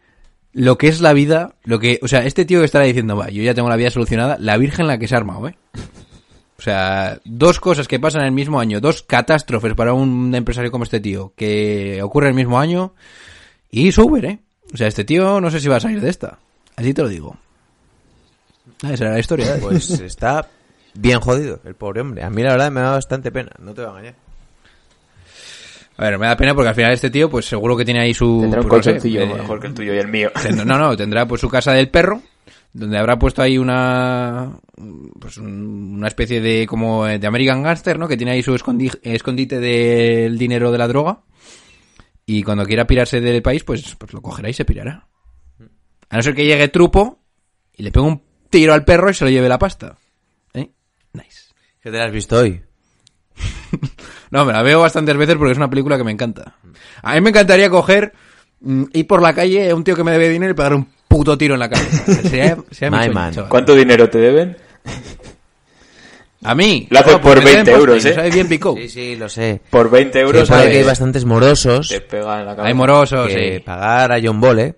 [0.55, 3.29] lo que es la vida, lo que, o sea, este tío que estará diciendo, va,
[3.29, 5.57] yo ya tengo la vida solucionada, la Virgen la que se ha armado, eh.
[6.57, 10.71] O sea, dos cosas que pasan en el mismo año, dos catástrofes para un empresario
[10.71, 12.93] como este tío, que ocurre el mismo año,
[13.69, 14.39] y sober, ¿eh?
[14.73, 16.39] O sea, este tío no sé si va a salir de esta.
[16.77, 17.35] Así te lo digo.
[18.81, 19.57] Ah, esa era la historia.
[19.57, 19.59] ¿eh?
[19.61, 20.47] Pues está
[20.93, 22.23] bien jodido, el pobre hombre.
[22.23, 24.24] A mí la verdad me da bastante pena, no te voy a engañar.
[25.97, 28.13] A ver, me da pena porque al final este tío, pues seguro que tiene ahí
[28.13, 28.39] su...
[28.41, 30.29] Tendrá un pues, no sé, colchoncillo eh, mejor que el tuyo y el mío.
[30.41, 32.21] tendrá- no, no, tendrá pues su casa del perro,
[32.73, 34.57] donde habrá puesto ahí una...
[35.19, 38.07] Pues un- una especie de como de American Gangster, ¿no?
[38.09, 41.21] Que tiene ahí su escondi- escondite del dinero de la droga.
[42.25, 45.07] Y cuando quiera pirarse del país, pues, pues lo cogerá y se pirará.
[46.09, 47.19] A no ser que llegue Trupo
[47.73, 49.97] y le pegue un tiro al perro y se lo lleve la pasta.
[50.53, 50.69] ¿Eh?
[51.13, 51.53] Nice.
[51.81, 52.61] ¿Qué te la has visto hoy?
[54.35, 56.55] No, me la veo bastantes veces porque es una película que me encanta.
[57.01, 58.11] A mí me encantaría coger,
[58.59, 60.87] mm, ir por la calle a un tío que me debe dinero y pegar un
[61.07, 62.11] puto tiro en la cabeza.
[62.21, 63.33] Sería, sería mi My sueño, man.
[63.33, 63.49] chaval.
[63.49, 64.57] ¿Cuánto dinero te deben?
[66.43, 66.85] A mí.
[66.89, 68.15] Lo haces No, por deben 20 euros, postre, ¿eh?
[68.15, 68.33] ¿sabes?
[68.33, 68.75] bien picó.
[68.75, 69.61] Sí, sí, lo sé.
[69.69, 72.67] Por 20 euros Se sabe que hay bastantes morosos te pega en la cabeza.
[72.67, 73.59] Hay morosos, que sí.
[73.61, 74.75] pagar a John Ball, ¿eh?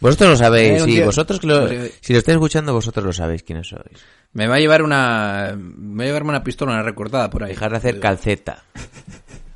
[0.00, 3.04] Vosotros lo sabéis, Eh, sí, tío- vosotros que lo, eh, si lo estáis escuchando, vosotros
[3.04, 3.84] lo sabéis quiénes sois.
[4.32, 5.54] Me va a llevar una...
[5.56, 7.50] Me va a llevarme una pistola, una recortada por ahí.
[7.50, 8.62] Dejar de hacer calceta.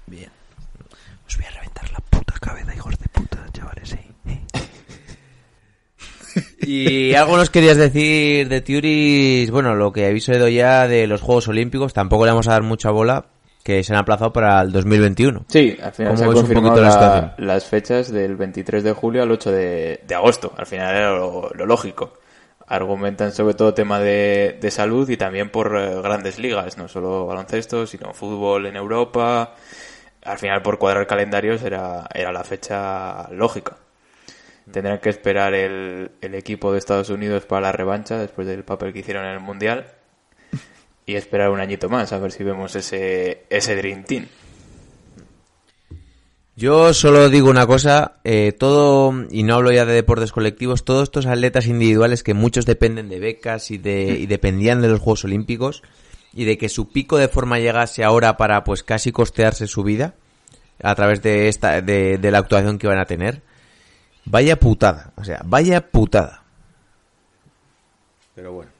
[0.06, 0.28] Bien.
[1.26, 3.98] Os voy a reventar la puta cabeza, hijos de puta, chavales, sí.
[6.66, 11.20] Y algo nos querías decir de Tiuris, bueno, lo que habéis oído ya de los
[11.20, 13.26] Juegos Olímpicos, tampoco le vamos a dar mucha bola,
[13.64, 15.46] que se han aplazado para el 2021.
[15.48, 19.30] Sí, al final ¿Cómo se han confirmado la las fechas del 23 de julio al
[19.30, 20.52] 8 de, de agosto.
[20.58, 22.12] Al final era lo, lo lógico.
[22.66, 27.26] Argumentan sobre todo tema de, de salud y también por eh, grandes ligas, no solo
[27.26, 29.54] baloncesto, sino fútbol en Europa.
[30.22, 33.78] Al final por cuadrar calendarios era, era la fecha lógica.
[34.70, 38.92] Tendrán que esperar el, el equipo de Estados Unidos para la revancha después del papel
[38.92, 39.86] que hicieron en el Mundial
[41.06, 44.26] y esperar un añito más a ver si vemos ese, ese Dream Team.
[46.56, 51.02] Yo solo digo una cosa, eh, todo, y no hablo ya de deportes colectivos, todos
[51.02, 55.24] estos atletas individuales que muchos dependen de becas y, de, y dependían de los Juegos
[55.24, 55.82] Olímpicos,
[56.32, 60.14] y de que su pico de forma llegase ahora para pues casi costearse su vida,
[60.80, 63.42] a través de esta, de, de la actuación que van a tener,
[64.24, 66.44] vaya putada, o sea, vaya putada.
[68.36, 68.73] Pero bueno.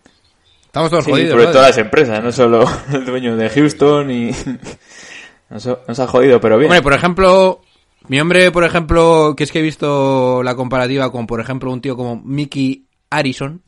[0.74, 1.50] Estamos todos Sí, jodidos, sobre ¿no?
[1.52, 4.32] todas las empresas, no solo el dueño de Houston y...
[5.48, 6.68] Nos, nos ha jodido, pero bien.
[6.68, 7.60] Hombre, por ejemplo,
[8.08, 11.80] mi hombre, por ejemplo, que es que he visto la comparativa con, por ejemplo, un
[11.80, 13.62] tío como Mickey Harrison.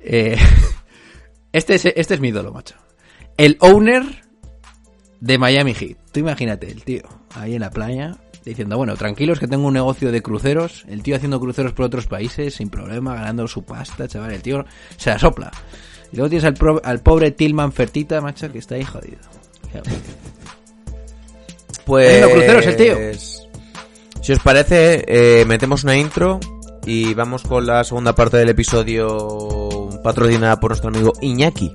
[0.00, 0.36] eh,
[1.52, 2.74] este, es, este es mi ídolo, macho.
[3.36, 4.02] El owner
[5.20, 5.96] de Miami Heat.
[6.10, 7.02] Tú imagínate, el tío,
[7.36, 10.84] ahí en la playa, diciendo, bueno, tranquilos que tengo un negocio de cruceros.
[10.88, 14.32] El tío haciendo cruceros por otros países, sin problema, ganando su pasta, chaval.
[14.32, 14.64] El tío
[14.96, 15.52] se la sopla.
[16.12, 19.18] Y luego tienes al, pro- al pobre Tillman Fertita, macho, que está ahí jodido.
[21.84, 22.08] Pues...
[22.22, 22.96] Haciendo cruceros el tío.
[24.22, 26.38] Si os parece, eh, metemos una intro
[26.86, 31.72] y vamos con la segunda parte del episodio patrocinada por nuestro amigo Iñaki.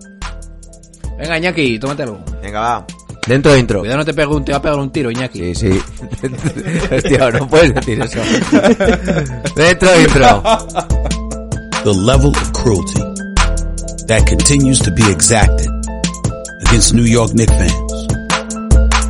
[1.18, 2.20] Venga, Iñaki, tómate algo.
[2.42, 2.86] Venga, va.
[3.28, 3.80] Dentro de intro.
[3.80, 5.56] Cuidado, no te, pegue un, te va a pegar un tiro, Iñaki.
[5.56, 5.82] Sí, sí.
[6.96, 8.20] Hostia, no puedes decir eso.
[9.56, 10.44] Dentro de intro.
[11.84, 13.02] the level of cruelty
[14.08, 15.66] that continues to be exacted
[16.62, 17.92] against New York Knicks fans.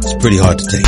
[0.07, 0.87] It's pretty hard to take.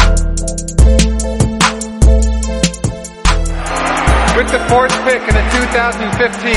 [4.38, 6.56] With the fourth pick in the 2015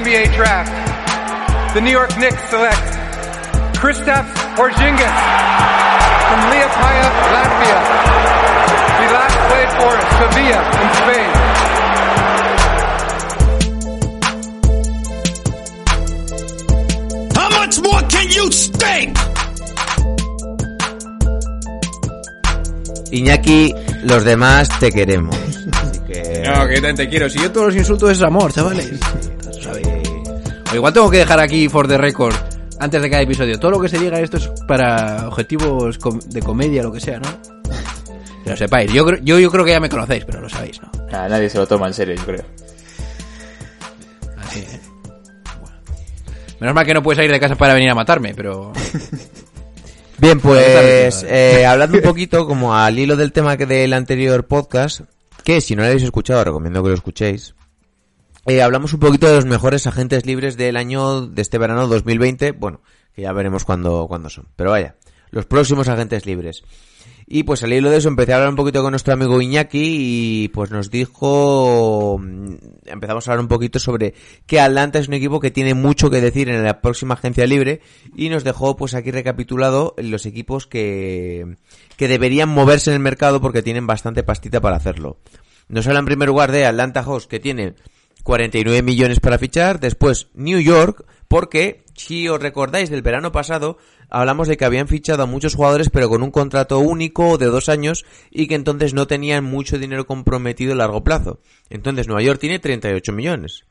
[0.00, 0.72] NBA Draft,
[1.74, 2.80] the New York Knicks select
[3.76, 5.16] Kristaps Porzingis
[6.32, 7.78] from Liepaja, Latvia.
[8.96, 11.35] He last played for Sevilla in Spain.
[17.66, 19.18] Much more can you stink?
[23.10, 23.74] Iñaki,
[24.04, 25.36] los demás te queremos.
[25.72, 26.42] Así que...
[26.46, 27.28] No, que te quiero.
[27.28, 28.92] Si yo todos los insultos es amor, chavales.
[30.70, 32.34] O igual tengo que dejar aquí for the record
[32.80, 33.58] antes de cada episodio.
[33.58, 37.18] Todo lo que se diga esto es para objetivos com- de comedia, lo que sea,
[37.18, 37.28] ¿no?
[38.44, 38.92] Que lo sepáis.
[38.92, 40.90] Yo, creo- yo, yo creo que ya me conocéis, pero lo sabéis, ¿no?
[41.10, 42.44] Nada, nadie se lo toma en serio, yo creo.
[46.60, 48.72] Menos mal que no puedes salir de casa para venir a matarme, pero...
[50.18, 55.02] Bien, pues eh, hablando un poquito como al hilo del tema que del anterior podcast,
[55.44, 57.54] que si no lo habéis escuchado recomiendo que lo escuchéis,
[58.46, 62.52] eh, hablamos un poquito de los mejores agentes libres del año de este verano 2020,
[62.52, 62.80] bueno,
[63.14, 64.94] que ya veremos cuándo, cuándo son, pero vaya,
[65.30, 66.62] los próximos agentes libres.
[67.28, 70.44] Y pues al hilo de eso empecé a hablar un poquito con nuestro amigo Iñaki
[70.44, 72.54] y pues nos dijo, mm,
[72.86, 74.14] empezamos a hablar un poquito sobre
[74.46, 77.80] que Atlanta es un equipo que tiene mucho que decir en la próxima agencia libre
[78.14, 81.56] y nos dejó pues aquí recapitulado los equipos que,
[81.96, 85.18] que deberían moverse en el mercado porque tienen bastante pastita para hacerlo.
[85.68, 87.74] Nos habla en primer lugar de Atlanta Hawks que tiene
[88.22, 93.78] 49 millones para fichar, después New York porque si os recordáis del verano pasado
[94.20, 97.68] hablamos de que habían fichado a muchos jugadores pero con un contrato único de dos
[97.68, 101.40] años y que entonces no tenían mucho dinero comprometido a largo plazo.
[101.68, 103.64] Entonces Nueva York tiene 38 millones.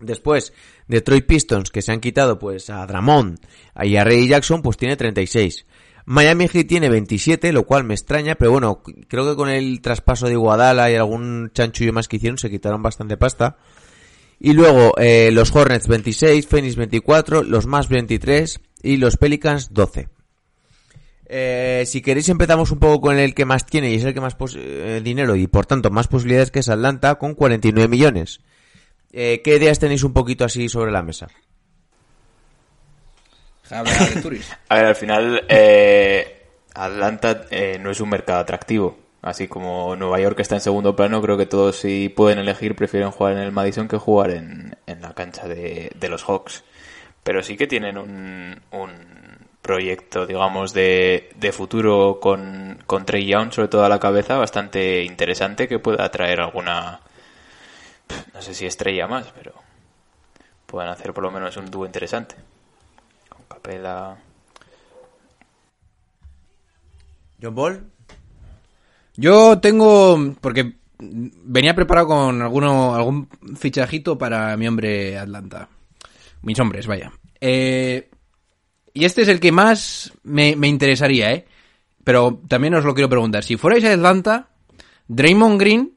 [0.00, 0.52] Después,
[0.88, 3.38] Detroit Pistons, que se han quitado pues a Dramond
[3.82, 5.66] y a Ray Jackson, pues tiene 36.
[6.06, 10.26] Miami Heat tiene 27, lo cual me extraña, pero bueno, creo que con el traspaso
[10.26, 13.58] de Guadala y algún chanchullo más que hicieron se quitaron bastante pasta.
[14.38, 20.08] Y luego eh, los Hornets 26, Phoenix 24, los más 23 y los Pelicans 12.
[21.32, 24.20] Eh, si queréis empezamos un poco con el que más tiene y es el que
[24.20, 28.40] más pos- eh, dinero y por tanto más posibilidades que es Atlanta con 49 millones.
[29.12, 31.28] Eh, ¿Qué ideas tenéis un poquito así sobre la mesa?
[34.68, 38.98] A ver, al final, eh, Atlanta eh, no es un mercado atractivo.
[39.22, 43.10] Así como Nueva York está en segundo plano, creo que todos si pueden elegir prefieren
[43.10, 46.64] jugar en el Madison que jugar en, en la cancha de, de los Hawks.
[47.22, 48.90] Pero sí que tienen un, un
[49.62, 55.04] proyecto, digamos, de, de futuro con, con Trey Young, sobre todo a la cabeza, bastante
[55.04, 57.00] interesante que pueda atraer alguna,
[58.34, 59.52] no sé si estrella más, pero
[60.66, 62.36] puedan hacer por lo menos un dúo interesante.
[63.28, 64.16] Con Capela.
[67.42, 67.84] John Ball.
[69.16, 75.68] Yo tengo, porque venía preparado con alguno, algún fichajito para mi hombre Atlanta.
[76.42, 77.12] Mis hombres, vaya.
[77.40, 78.10] Eh,
[78.92, 81.46] y este es el que más me, me interesaría, ¿eh?
[82.04, 83.44] Pero también os lo quiero preguntar.
[83.44, 84.48] Si fuerais a Atlanta,
[85.08, 85.92] Draymond Green,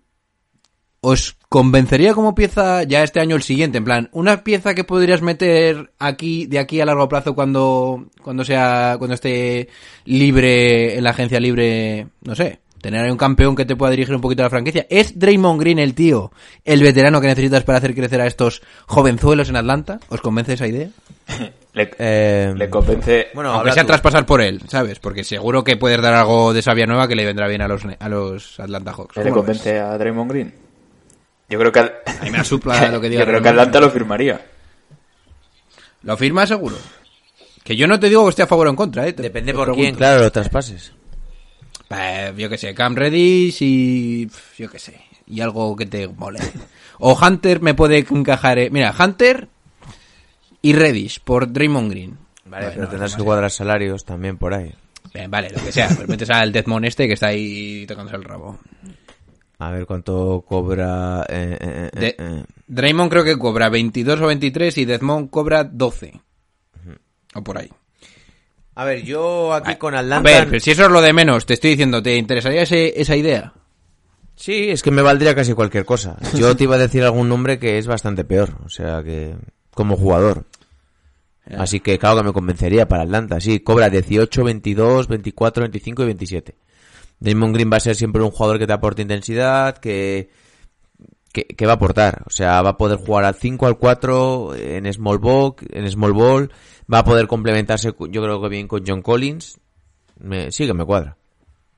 [1.02, 3.78] ¿os convencería como pieza ya este año el siguiente?
[3.78, 8.44] En plan, una pieza que podrías meter aquí, de aquí a largo plazo cuando, cuando
[8.44, 9.70] sea, cuando esté
[10.06, 14.14] libre, en la agencia libre, no sé, tener ahí un campeón que te pueda dirigir
[14.14, 14.86] un poquito la franquicia.
[14.90, 16.32] ¿Es Draymond Green el tío,
[16.66, 20.00] el veterano que necesitas para hacer crecer a estos jovenzuelos en Atlanta?
[20.10, 20.90] ¿Os convence esa idea?
[21.74, 23.30] Le, Eh, le convence.
[23.34, 23.88] bueno, Aunque sea tú.
[23.88, 25.00] traspasar por él, ¿sabes?
[25.00, 27.82] Porque seguro que puedes dar algo de savia nueva que le vendrá bien a los,
[28.00, 29.16] a los Atlanta Hawks.
[29.16, 30.54] ¿Le ¿Cómo lo convence a Draymond Green?
[31.50, 31.80] Yo creo que.
[31.80, 33.50] al- A mí me asupla lo que diga Yo creo que.
[33.50, 34.40] Atlanta lo firmaría.
[36.04, 36.76] ¿Lo firma seguro?
[37.64, 39.14] Que yo no te digo que esté a favor o en contra, ¿eh?
[39.14, 39.82] Te- Depende te por pregunto.
[39.84, 40.92] quién, claro, los traspases.
[41.96, 44.30] Eh, yo qué sé, Cam Reddish y...
[44.58, 45.02] yo qué sé.
[45.28, 46.40] Y algo que te mole.
[47.00, 48.60] O Hunter me puede encajar...
[48.60, 49.48] eh, Mira, Hunter
[50.62, 52.18] y Reddish por Draymond Green.
[52.46, 54.74] Vale, pero tendrás que cuadrar salarios también por ahí.
[55.14, 55.90] Bien, vale, lo que sea.
[55.96, 58.60] Pues metes al Deadmon este que está ahí tocándose el rabo.
[59.60, 61.26] A ver cuánto cobra.
[61.30, 62.46] eh, eh, eh, De-.
[62.68, 66.20] Draymond creo que cobra 22 o 23 y Deadmond cobra 12.
[67.36, 67.70] O por ahí.
[68.76, 70.30] A ver, yo aquí con A Atlanta.
[70.30, 73.16] ver, pero si eso es lo de menos, te estoy diciendo, ¿te interesaría ese- esa
[73.16, 73.54] idea?
[74.36, 76.18] Sí, es que me valdría casi cualquier cosa.
[76.36, 79.36] Yo te iba a decir algún nombre que es bastante peor, o sea que
[79.76, 80.46] como jugador.
[81.58, 86.06] Así que claro que me convencería para Atlanta, sí, cobra 18, 22, 24, 25 y
[86.06, 86.56] 27.
[87.20, 90.30] Damon Green va a ser siempre un jugador que te aporte intensidad, que,
[91.34, 94.94] que va a aportar, o sea, va a poder jugar al 5, al 4, en
[94.94, 96.52] small ball, en small ball,
[96.92, 99.60] va a poder complementarse, yo creo que bien con John Collins,
[100.20, 101.18] me, sí que me cuadra.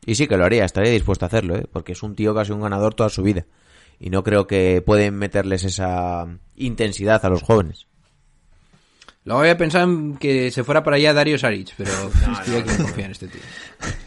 [0.06, 1.66] Y sí que lo haría, estaría dispuesto a hacerlo, ¿eh?
[1.72, 3.46] porque es un tío que ha sido un ganador toda su vida.
[3.98, 7.88] y no creo que pueden meterles esa intensidad a los jóvenes.
[9.26, 12.84] Luego había pensado en que se fuera para allá Dario Saric, pero estoy aquí no
[12.86, 13.42] confía en este tío.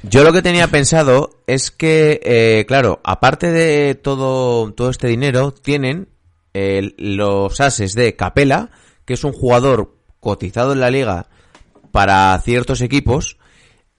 [0.05, 5.53] Yo lo que tenía pensado es que, eh, claro, aparte de todo, todo este dinero,
[5.53, 6.09] tienen
[6.55, 8.71] eh, los ases de Capela,
[9.05, 11.27] que es un jugador cotizado en la liga
[11.91, 13.39] para ciertos equipos,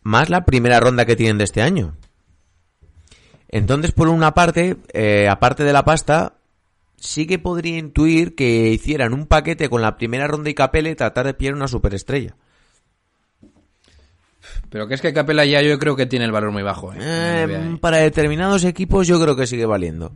[0.01, 1.97] más la primera ronda que tienen de este año.
[3.49, 6.38] Entonces, por una parte, eh, aparte de la pasta,
[7.01, 10.95] sí que podría intuir que hicieran un paquete con la primera ronda y Capela y
[10.95, 12.35] tratar de pillar una superestrella.
[14.69, 16.93] Pero que es que Capela ya yo creo que tiene el valor muy bajo.
[16.93, 16.97] ¿eh?
[16.99, 17.77] Eh, NBA.
[17.79, 20.13] para determinados equipos yo creo que sigue valiendo.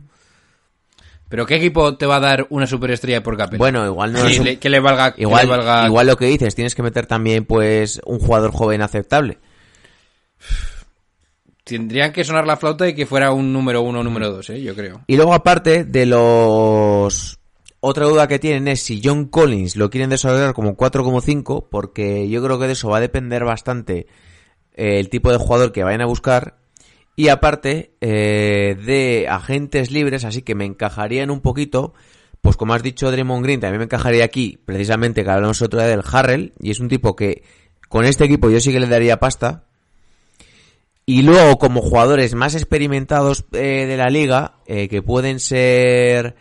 [1.28, 3.58] Pero ¿qué equipo te va a dar una superestrella por Capela?
[3.58, 6.06] Bueno, igual no que, es un- le, que le valga, que Igual, le valga- igual
[6.06, 9.38] lo que dices, tienes que meter también pues un jugador joven aceptable.
[11.64, 14.60] Tendrían que sonar la flauta y que fuera un número uno o número dos, ¿eh?
[14.60, 15.02] yo creo.
[15.06, 17.38] Y luego aparte de los...
[17.80, 22.42] Otra duda que tienen es si John Collins lo quieren desarrollar como 4,5, porque yo
[22.42, 24.06] creo que de eso va a depender bastante
[24.74, 26.56] eh, el tipo de jugador que vayan a buscar.
[27.16, 31.94] Y aparte eh, de agentes libres, así que me encajarían un poquito,
[32.40, 35.88] pues como has dicho Draymond Green, también me encajaría aquí, precisamente que hablamos otro día
[35.88, 37.42] del Harrell, y es un tipo que
[37.88, 39.64] con este equipo yo sí que le daría pasta.
[41.06, 46.34] Y luego, como jugadores más experimentados eh, de la liga, eh, que pueden ser.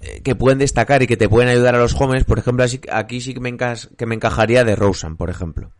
[0.00, 3.20] eh, que pueden destacar y que te pueden ayudar a los jóvenes, por ejemplo, aquí
[3.20, 5.70] sí que me, que me encajaría de Rosen, por ejemplo.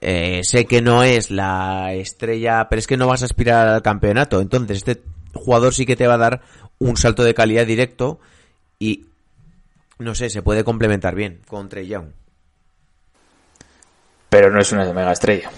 [0.00, 4.40] Sé que no es la estrella, pero es que no vas a aspirar al campeonato.
[4.40, 5.02] Entonces, este
[5.34, 6.42] jugador sí que te va a dar
[6.78, 8.20] un salto de calidad directo
[8.78, 9.06] y,
[9.98, 12.08] no sé, se puede complementar bien con Trey Young.
[14.28, 15.50] Pero no es una mega estrella.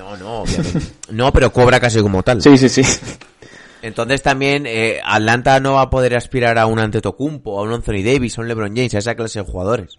[0.00, 0.80] No, no, obviamente.
[1.10, 2.40] no, pero cobra casi como tal.
[2.42, 2.82] Sí, sí, sí.
[3.82, 8.02] Entonces también eh, Atlanta no va a poder aspirar a un Antetokounmpo, a un Anthony
[8.04, 9.98] Davis, a un LeBron James, a esa clase de jugadores.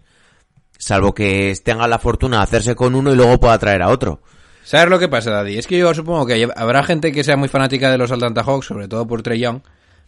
[0.77, 4.21] Salvo que tenga la fortuna de hacerse con uno y luego pueda traer a otro.
[4.63, 5.57] ¿Sabes lo que pasa, Daddy?
[5.57, 8.65] Es que yo supongo que habrá gente que sea muy fanática de los Atlanta Hawks,
[8.67, 9.61] sobre todo por Trey Young,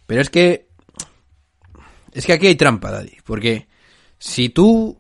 [0.08, 0.68] pero es que...
[2.14, 3.68] Es que aquí hay trampa, Daddy, porque
[4.20, 5.00] si tú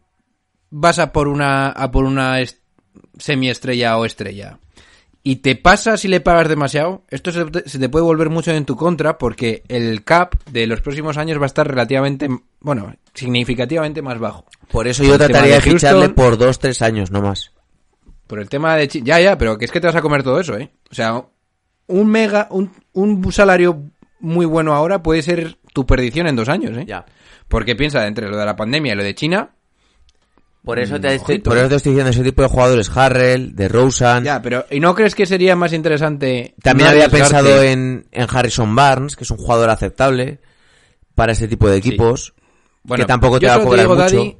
[0.71, 2.59] vas a por una, a por una est-
[3.19, 4.57] semiestrella o estrella
[5.25, 8.51] y te pasas y le pagas demasiado, esto se te, se te puede volver mucho
[8.51, 12.27] en tu contra porque el cap de los próximos años va a estar relativamente,
[12.59, 14.45] bueno, significativamente más bajo.
[14.69, 17.53] Por eso yo trataría de ficharle por dos, tres años, no más.
[18.27, 18.87] Por el tema de...
[18.87, 20.71] Ya, ya, pero que es que te vas a comer todo eso, ¿eh?
[20.91, 21.23] O sea,
[21.87, 23.81] un mega, un, un salario
[24.19, 26.85] muy bueno ahora puede ser tu perdición en dos años, ¿eh?
[26.85, 27.05] Ya.
[27.47, 29.51] Porque piensa, entre lo de la pandemia y lo de China...
[30.63, 32.89] Por eso, Mm, te, estoy, ojito, por eso te estoy diciendo ese tipo de jugadores,
[32.95, 34.23] Harrell, de Rosen.
[34.23, 36.55] Ya, pero ¿y no crees que sería más interesante...
[36.63, 40.39] También no había pensado en, en Harrison Barnes, que es un jugador aceptable
[41.15, 42.33] para ese tipo de equipos.
[42.95, 44.15] que tampoco te yo va a solo cobrar digo, mucho.
[44.15, 44.37] Daddy,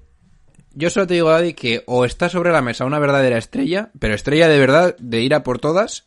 [0.76, 4.16] yo solo te digo, Daddy, que o está sobre la mesa una verdadera estrella, pero
[4.16, 6.06] estrella de verdad, de ir a por todas,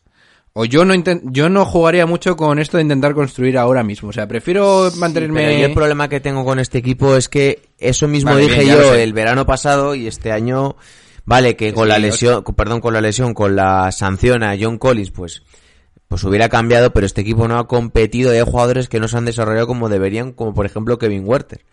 [0.59, 4.09] o yo no yo no jugaría mucho con esto de intentar construir ahora mismo.
[4.09, 5.41] O sea, prefiero mantenerme...
[5.45, 8.61] Pero yo el problema que tengo con este equipo es que eso mismo Vale, dije
[8.61, 10.75] bien, yo el verano pasado y este año,
[11.25, 14.79] vale, que con la lesión, con- perdón, con la lesión, con la sanción a John
[14.79, 15.43] Collins, pues,
[16.07, 19.17] pues hubiera cambiado, pero este equipo no ha competido y hay jugadores que no se
[19.17, 21.65] han desarrollado como deberían, como por ejemplo Kevin Werther.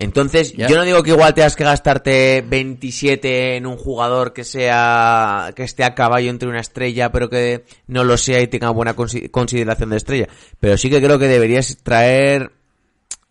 [0.00, 5.52] Entonces, yo no digo que igual tengas que gastarte 27 en un jugador que sea,
[5.56, 8.94] que esté a caballo entre una estrella, pero que no lo sea y tenga buena
[8.94, 10.28] consi- consideración de estrella.
[10.60, 12.52] Pero sí que creo que deberías traer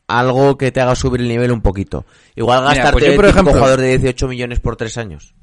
[0.07, 2.05] algo que te haga subir el nivel un poquito.
[2.35, 5.33] Igual Mira, gastarte pues yo, por ejemplo- jugador de 18 millones por tres años.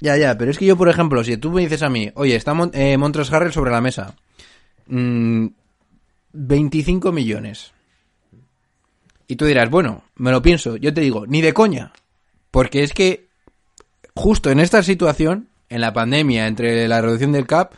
[0.00, 2.36] Ya, ya, pero es que yo, por ejemplo, si tú me dices a mí, oye,
[2.36, 4.14] está Mon eh, Montrezl Harrell sobre la mesa,
[4.86, 5.46] mm,
[6.32, 7.72] 25 millones.
[9.28, 10.76] Y tú dirás, bueno, me lo pienso.
[10.76, 11.92] Yo te digo, ni de coña.
[12.50, 13.28] Porque es que
[14.14, 17.72] justo en esta situación, en la pandemia, entre la reducción del CAP,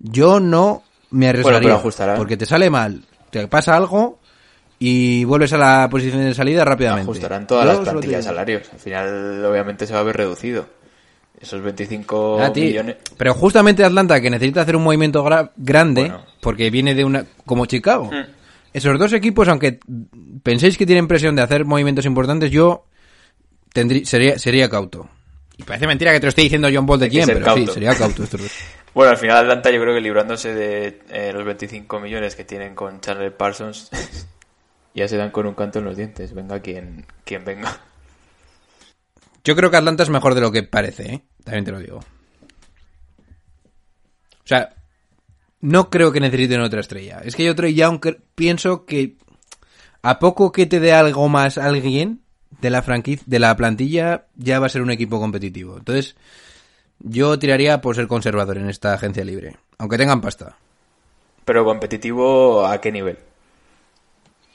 [0.00, 1.60] yo no me arriesgaría.
[1.60, 2.16] pero ajustará.
[2.16, 4.18] Porque te sale mal, te pasa algo
[4.80, 7.08] y vuelves a la posición de salida rápidamente.
[7.10, 8.30] Ajustarán todas Yo las plantillas digo.
[8.32, 8.62] salarios.
[8.72, 10.66] Al final, obviamente, se va a ver reducido.
[11.40, 12.96] Esos 25 Ah, tío, millones.
[13.16, 16.24] Pero justamente Atlanta, que necesita hacer un movimiento gra- grande, Bueno.
[16.40, 17.24] porque viene de una.
[17.44, 18.06] como Chicago.
[18.10, 18.35] Mm.
[18.76, 19.80] Esos dos equipos, aunque
[20.42, 22.84] penséis que tienen presión de hacer movimientos importantes, yo
[23.74, 25.08] tendrí- sería, sería cauto.
[25.56, 27.94] Y parece mentira que te lo esté diciendo John Ball de quién, pero sí, sería
[27.94, 28.52] cauto estos dos.
[28.92, 32.74] Bueno, al final Atlanta yo creo que librándose de eh, los 25 millones que tienen
[32.74, 33.88] con Charles Parsons,
[34.94, 36.34] ya se dan con un canto en los dientes.
[36.34, 37.80] Venga quien, quien venga.
[39.42, 41.22] Yo creo que Atlanta es mejor de lo que parece, ¿eh?
[41.44, 41.96] También te lo digo.
[44.36, 44.74] O sea,
[45.66, 47.20] no creo que necesiten otra estrella.
[47.24, 49.16] Es que yo Trey Young cre- pienso que
[50.02, 52.20] a poco que te dé algo más alguien
[52.60, 55.76] de la franquicia, de la plantilla, ya va a ser un equipo competitivo.
[55.76, 56.14] Entonces,
[57.00, 60.56] yo tiraría por ser conservador en esta agencia libre, aunque tengan pasta.
[61.44, 63.18] Pero competitivo, ¿a qué nivel?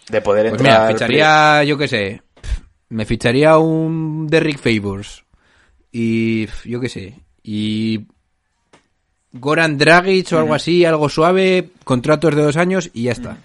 [0.09, 0.81] De poder Pues entrar...
[0.81, 2.21] mira, ficharía, yo qué sé,
[2.89, 5.25] me ficharía un Derrick Favors
[5.91, 8.07] y yo qué sé, y
[9.33, 13.37] Goran Dragic o algo así, algo suave, contratos de dos años y ya está.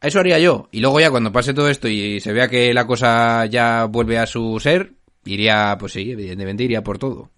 [0.00, 0.68] Eso haría yo.
[0.72, 4.18] Y luego ya cuando pase todo esto y se vea que la cosa ya vuelve
[4.18, 4.92] a su ser,
[5.24, 7.30] iría, pues sí, evidentemente iría por todo.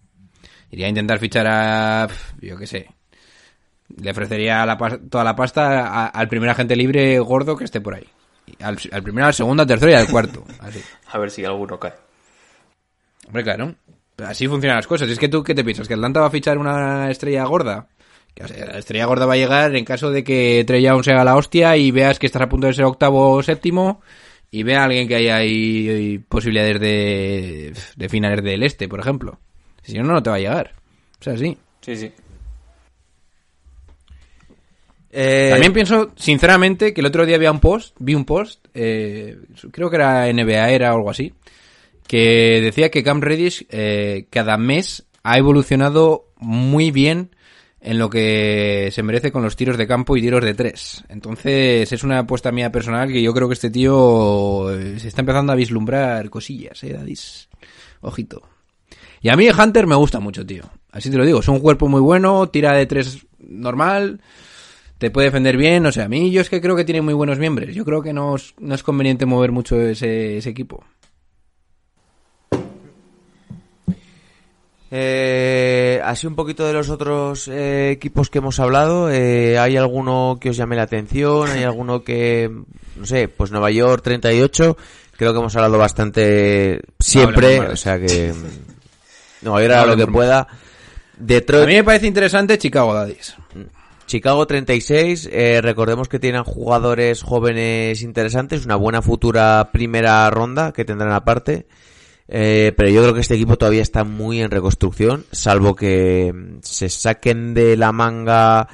[0.70, 2.08] Iría a intentar fichar a,
[2.40, 2.88] yo qué sé,
[4.00, 4.76] le ofrecería la
[5.10, 8.06] toda la pasta a- al primer agente libre gordo que esté por ahí.
[8.60, 10.44] Al, al primero, al segundo, al tercero y al cuarto.
[10.60, 10.80] Así.
[11.12, 11.92] A ver si alguno cae.
[13.26, 13.74] Hombre, claro.
[14.18, 15.08] Así funcionan las cosas.
[15.08, 15.88] Es que tú, ¿qué te piensas?
[15.88, 17.88] ¿Que Atlanta va a fichar una estrella gorda?
[18.34, 21.04] Que, o sea, la estrella gorda va a llegar en caso de que Trey Young
[21.04, 24.00] se haga la hostia y veas que estás a punto de ser octavo o séptimo
[24.50, 29.40] y vea a alguien que haya ahí posibilidades de, de finales del este, por ejemplo.
[29.82, 30.74] Si no, no te va a llegar.
[31.20, 31.56] O sea, sí.
[31.80, 32.12] Sí, sí.
[35.16, 39.38] Eh, También pienso, sinceramente, que el otro día había un post, vi un post, eh,
[39.70, 41.32] creo que era NBA, era o algo así,
[42.06, 47.30] que decía que Cam Reddish eh, cada mes ha evolucionado muy bien
[47.80, 51.04] en lo que se merece con los tiros de campo y tiros de tres.
[51.08, 55.20] Entonces es una apuesta mía personal que yo creo que este tío eh, se está
[55.20, 57.48] empezando a vislumbrar cosillas, eh, Dadis.
[58.00, 58.42] Ojito.
[59.20, 60.64] Y a mí Hunter me gusta mucho, tío.
[60.92, 64.20] Así te lo digo, es un cuerpo muy bueno, tira de tres normal,
[64.98, 67.14] te puede defender bien, o sea, a mí yo es que creo que tiene muy
[67.14, 67.74] buenos miembros.
[67.74, 70.84] Yo creo que no es, no es conveniente mover mucho ese equipo.
[74.90, 80.38] Eh, así un poquito de los otros eh, equipos que hemos hablado, eh, ¿hay alguno
[80.40, 81.50] que os llame la atención?
[81.50, 82.50] ¿Hay alguno que,
[82.96, 84.76] no sé, pues Nueva York 38?
[85.16, 87.70] Creo que hemos hablado bastante siempre, más.
[87.70, 88.32] o sea que
[89.42, 90.46] York hará lo que pueda.
[91.18, 93.36] A mí me parece interesante Chicago Daddies.
[94.06, 100.84] Chicago 36, eh, recordemos que tienen jugadores jóvenes interesantes, una buena futura primera ronda que
[100.84, 101.66] tendrán aparte.
[102.28, 106.58] Eh, pero yo creo que este equipo todavía está muy en reconstrucción, salvo que mm,
[106.62, 108.68] se saquen de la manga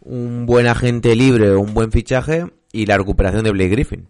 [0.00, 4.08] un buen agente libre o un buen fichaje y la recuperación de Blake Griffin.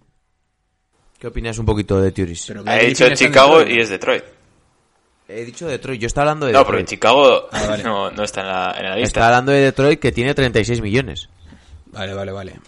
[1.18, 2.52] ¿Qué opinas un poquito de Turis?
[2.66, 4.24] Ha dicho Chicago y es Detroit.
[5.26, 6.88] He dicho Detroit, yo estaba hablando de No, porque Detroit.
[6.90, 7.82] Chicago Ah, vale.
[7.82, 9.26] no, no está en la, en la Estaba lista.
[9.26, 11.28] hablando de Detroit que tiene 36 millones.
[11.86, 12.60] Vale, vale, vale.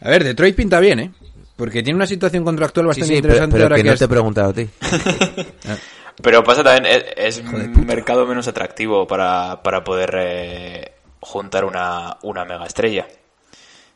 [0.00, 1.10] A ver, Detroit pinta bien, ¿eh?
[1.58, 4.04] Porque tiene una situación contractual bastante sí, interesante pero ahora que que no has- te
[4.04, 4.66] he preguntado a ti.
[6.22, 6.86] Pero pasa también,
[7.16, 13.06] es, es un mercado menos atractivo para, para poder eh, juntar una, una mega estrella.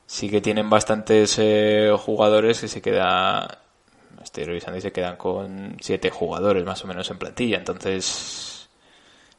[0.07, 3.59] Sí que tienen bastantes eh, jugadores que se queda
[4.23, 7.57] estoy revisando y se quedan con siete jugadores más o menos en plantilla.
[7.59, 8.69] Entonces,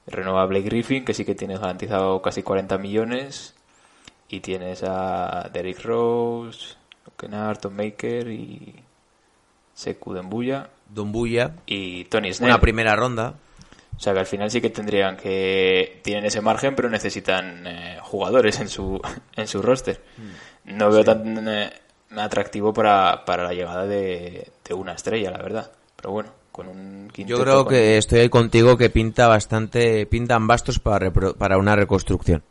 [0.07, 3.53] renueva Blake Griffin, que sí que tienes garantizado casi 40 millones.
[4.27, 6.75] Y tienes a Derrick Rose,
[7.23, 8.75] Kennard, Tom Maker y
[9.73, 12.51] Sekou Dembuya Dumbuya, y Tony Snell.
[12.51, 13.33] una primera ronda.
[13.95, 17.97] O sea que al final sí que tendrían que tienen ese margen, pero necesitan eh,
[18.01, 19.01] jugadores en su
[19.35, 20.01] en su roster.
[20.17, 20.77] Mm.
[20.77, 21.71] No veo tan eh,
[22.15, 25.71] atractivo para, para la llegada de, de una estrella, la verdad.
[25.95, 30.05] Pero bueno, con un quinteto Yo creo con- que estoy ahí contigo que pinta bastante,
[30.05, 32.43] pintan bastos para, repro- para una reconstrucción.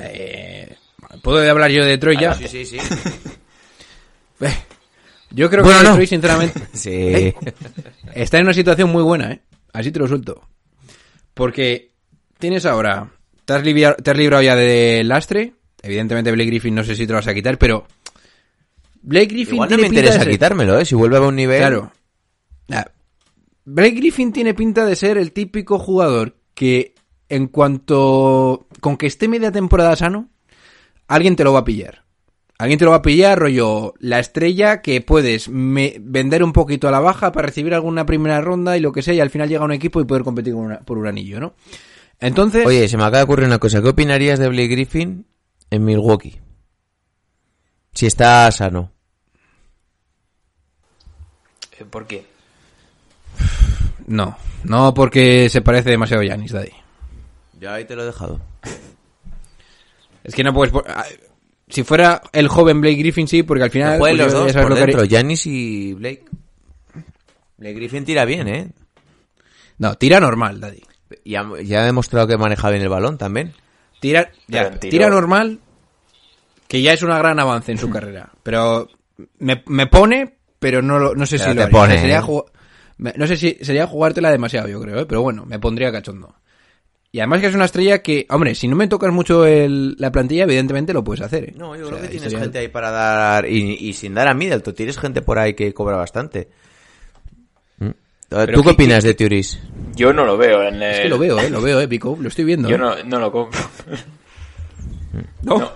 [0.00, 0.76] Eh,
[1.22, 2.34] ¿Puedo hablar yo de Detroit ya?
[2.34, 2.78] sí, sí.
[4.40, 4.48] Eh,
[5.30, 5.90] Yo creo Bueno, que no.
[5.90, 6.90] Detroit, sinceramente, Sí.
[6.90, 7.34] Eh,
[8.14, 9.40] está en una situación muy buena, ¿eh?
[9.72, 10.42] Así te lo suelto.
[11.34, 11.90] Porque
[12.38, 13.10] tienes ahora,
[13.44, 15.52] te has, libia- te has librado ya de lastre.
[15.82, 17.86] Evidentemente Blake Griffin no sé si te lo vas a quitar, pero
[19.02, 20.84] Blake Griffin Igual no tiene me pinta interesa de ser- quitármelo, ¿eh?
[20.84, 21.58] Si vuelve a un nivel...
[21.58, 21.92] Claro.
[22.70, 22.86] Ah,
[23.64, 26.94] Blake Griffin tiene pinta de ser el típico jugador que
[27.30, 30.28] en cuanto con que esté media temporada sano,
[31.08, 32.04] alguien te lo va a pillar.
[32.58, 36.88] Alguien te lo va a pillar, rollo, la estrella que puedes me- vender un poquito
[36.88, 39.48] a la baja para recibir alguna primera ronda y lo que sea, y al final
[39.48, 41.54] llega un equipo y poder competir con una- por un anillo, ¿no?
[42.18, 43.80] Entonces, Oye, se me acaba de ocurrir una cosa.
[43.80, 45.24] ¿Qué opinarías de Blake Griffin
[45.70, 46.38] en Milwaukee?
[47.94, 48.92] Si está sano.
[51.88, 52.26] ¿Por qué?
[54.06, 56.72] no, no porque se parece demasiado a Giannis, Daddy.
[57.60, 58.40] Ya ahí te lo he dejado.
[60.22, 60.72] Es que no puedes...
[60.86, 61.04] ah,
[61.68, 63.98] Si fuera el joven Blake Griffin, sí, porque al final...
[63.98, 66.24] Pues los dos por dentro, Giannis y Blake.
[67.56, 68.68] Blake Griffin tira bien, ¿eh?
[69.78, 70.82] No, tira normal, Daddy.
[71.24, 73.54] Y ha, ya ha demostrado que maneja bien el balón también.
[73.98, 75.58] Tira, ya, tira normal,
[76.68, 78.30] que ya es un gran avance en su carrera.
[78.42, 78.88] Pero
[79.38, 81.72] me, me pone, pero no, no sé Pero si lo haría.
[81.72, 83.12] pone, Sería ¿eh?
[83.16, 85.06] no sé si sería jugártela demasiado, yo creo, ¿eh?
[85.06, 86.34] pero bueno, me pondría cachondo.
[87.12, 90.12] Y además que es una estrella que, hombre, si no me tocas mucho el- la
[90.12, 91.44] plantilla, evidentemente lo puedes hacer.
[91.50, 91.54] ¿eh?
[91.56, 93.46] No, yo O creo sea, que tienes sería- gente ahí para dar.
[93.48, 96.48] Y, y sin dar a Middleton, tienes gente por ahí que cobra bastante.
[97.78, 97.88] ¿Mm?
[98.28, 99.58] ¿Tú qué que- opinas de Turis?
[99.96, 100.82] Yo no lo veo en el...
[100.82, 101.50] Es que lo veo, ¿eh?
[101.50, 102.16] Lo veo, ¿eh, Pico?
[102.20, 102.68] Lo estoy viendo.
[102.68, 102.78] Yo ¿eh?
[102.78, 103.60] no, no lo compro.
[105.42, 105.58] No.
[105.58, 105.72] No.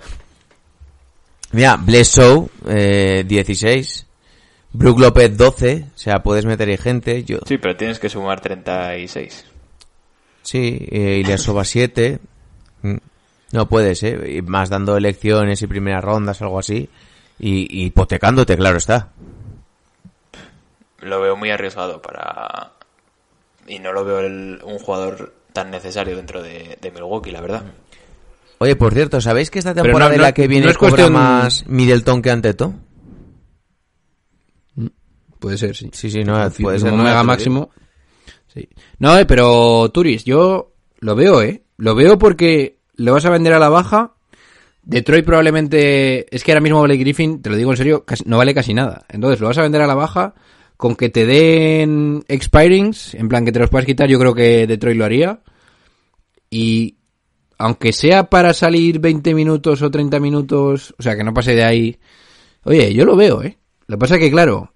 [1.52, 4.06] Mira, Bledsoe, eh, 16.
[4.72, 5.84] Brook López, 12.
[5.94, 7.22] O sea, puedes meter ahí gente.
[7.24, 9.44] Yo, Sí, pero tienes que sumar 36.
[10.44, 12.20] Sí, eh, Ilyasova, 7.
[12.82, 12.96] Mm.
[13.52, 14.36] No puedes, ¿eh?
[14.36, 16.88] Y Más dando elecciones y primeras rondas, algo así.
[17.38, 19.08] Y, hipotecándote, claro está.
[21.00, 22.70] Lo veo muy arriesgado para...
[23.66, 27.64] Y no lo veo el- un jugador tan necesario dentro de, de Milwaukee, la verdad.
[28.58, 31.12] Oye, por cierto, ¿sabéis que esta temporada no- la que viene no es cobra cuestión-
[31.12, 32.74] más Middleton que Anteto?
[35.38, 35.90] Puede ser, sí.
[35.92, 36.90] Sí, sí, no, puede ser.
[36.90, 37.70] como no, mega máximo.
[38.54, 38.68] Sí.
[38.98, 41.64] No, eh, pero Turis, yo lo veo, ¿eh?
[41.76, 44.14] Lo veo porque lo vas a vender a la baja.
[44.82, 46.34] Detroit probablemente...
[46.34, 49.04] Es que ahora mismo Blake Griffin, te lo digo en serio, no vale casi nada.
[49.08, 50.34] Entonces lo vas a vender a la baja
[50.76, 54.66] con que te den expirings, en plan que te los puedas quitar, yo creo que
[54.66, 55.40] Detroit lo haría.
[56.50, 56.96] Y
[57.58, 61.64] aunque sea para salir 20 minutos o 30 minutos, o sea, que no pase de
[61.64, 61.98] ahí...
[62.64, 63.58] Oye, yo lo veo, ¿eh?
[63.86, 64.73] Lo que pasa es que, claro,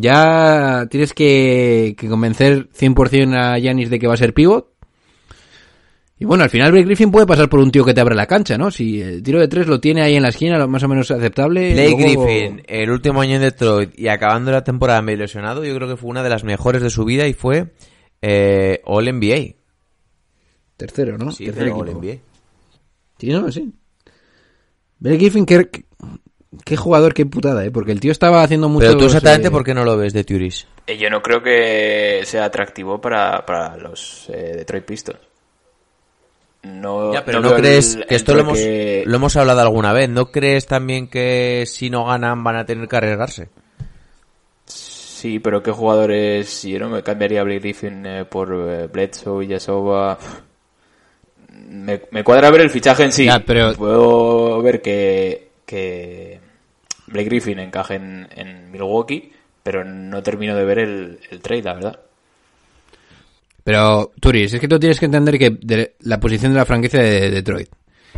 [0.00, 4.72] ya tienes que, que convencer 100% a Yanis de que va a ser pivot.
[6.18, 8.26] Y bueno, al final Blake Griffin puede pasar por un tío que te abre la
[8.26, 8.70] cancha, ¿no?
[8.70, 11.10] Si el tiro de tres lo tiene ahí en la esquina, lo más o menos
[11.10, 11.74] aceptable.
[11.74, 15.74] Blake luego- Griffin, el último año en Detroit y acabando la temporada medio lesionado, yo
[15.74, 17.74] creo que fue una de las mejores de su vida y fue
[18.22, 19.56] eh, All NBA.
[20.78, 21.30] Tercero, ¿no?
[21.32, 21.90] Sí, Tercer All.
[21.94, 22.16] NBA.
[23.18, 23.70] Sí, no, sí.
[24.98, 25.68] Blake Griffin, qué,
[26.64, 27.70] qué- jugador, qué putada, ¿eh?
[27.70, 28.86] Porque el tío estaba haciendo mucho...
[28.86, 30.66] Pero tú exactamente por qué no lo ves de Turis.
[30.86, 35.18] Eh, Yo no creo que sea atractivo para, para los eh, Detroit Pistons.
[36.62, 39.92] No, Ya, pero no crees el- que el esto lo hemos, lo hemos hablado alguna
[39.92, 40.08] vez.
[40.08, 43.48] ¿No crees también que si no ganan van a tener que arriesgarse?
[44.64, 46.62] Sí, pero ¿qué jugadores?
[46.64, 50.18] Yo no me cambiaría a Blake Griffin eh, por eh, Bledsoe, Yasova.
[51.68, 53.24] Me, me cuadra ver el fichaje en sí.
[53.26, 56.40] Ya, pero- Puedo ver que, que
[57.08, 62.00] Blake Griffin encaje en, Milwaukee, pero no termino de ver el, trade, la verdad.
[63.64, 67.30] Pero, Turis, es que tú tienes que entender que la posición de la franquicia de
[67.30, 67.68] Detroit.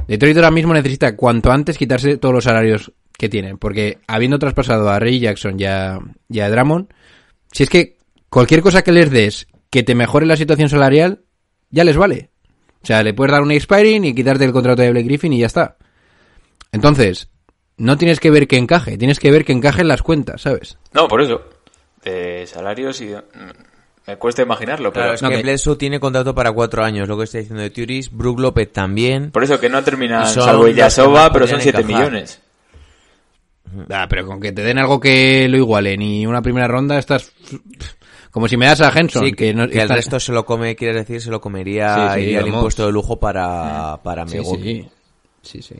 [0.07, 3.59] Detroit ahora mismo necesita cuanto antes quitarse todos los salarios que tienen.
[3.59, 6.87] Porque habiendo traspasado a Ray Jackson y a, y a
[7.53, 7.97] si es que
[8.29, 11.23] cualquier cosa que les des que te mejore la situación salarial,
[11.71, 12.31] ya les vale.
[12.83, 15.41] O sea, le puedes dar un expiring y quitarte el contrato de Blake Griffin y
[15.41, 15.77] ya está.
[16.73, 17.29] Entonces,
[17.79, 20.76] no tienes que ver que encaje, tienes que ver que encaje en las cuentas, ¿sabes?
[20.93, 21.43] No, por eso.
[22.05, 23.14] De salarios y...
[24.07, 25.05] Me cuesta imaginarlo, pero...
[25.05, 28.11] Claro, es no, que tiene contrato para cuatro años, lo que está diciendo de Turis.
[28.11, 29.31] Brook López también.
[29.31, 30.62] Por eso que no termina, Y son salvo
[31.11, 31.85] más pero son podrían 7 encajar.
[31.85, 32.41] millones.
[33.91, 37.33] Ah, pero con que te den algo que lo igualen y una primera ronda estás
[38.31, 40.76] como si me das a Henson Sí, que, no, que el resto se lo come,
[40.76, 44.39] quieres decir, se lo comería Sí, sí, iría el impuesto de lujo para, para sí.
[45.43, 45.74] sí, sí.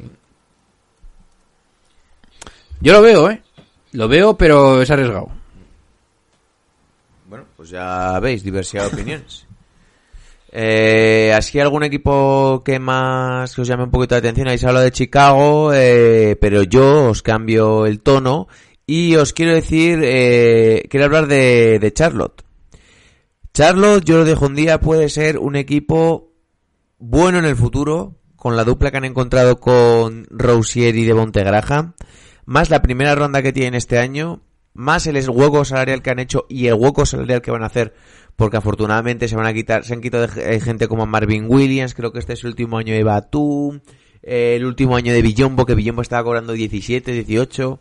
[2.81, 3.43] Yo lo veo, ¿eh?
[3.93, 5.29] Lo veo, pero es arriesgado.
[7.29, 9.45] Bueno, pues ya veis, diversidad de opiniones.
[10.51, 14.87] Eh, así algún equipo que más que os llame un poquito la atención, habéis hablado
[14.87, 18.49] de Chicago, eh, pero yo os cambio el tono
[18.87, 22.45] y os quiero decir, eh, quiero hablar de, de Charlotte.
[23.53, 26.33] Charlotte, yo lo dejo un día, puede ser un equipo
[26.99, 31.93] bueno en el futuro, con la dupla que han encontrado con Rousier y Devonte Graham,
[32.49, 34.41] más la primera ronda que tienen este año,
[34.73, 37.93] más el hueco salarial que han hecho y el hueco salarial que van a hacer,
[38.37, 41.93] porque afortunadamente se van a quitar, se han quitado de eh, gente como Marvin Williams,
[41.93, 43.81] creo que este es el último año de Batum,
[44.23, 47.81] eh, el último año de Villombo, que Villombo estaba cobrando 17, 18.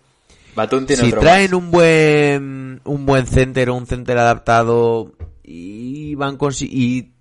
[0.53, 1.61] Batum tiene Si otro traen más.
[1.61, 5.13] un buen un buen center o un center adaptado
[5.43, 7.13] y van y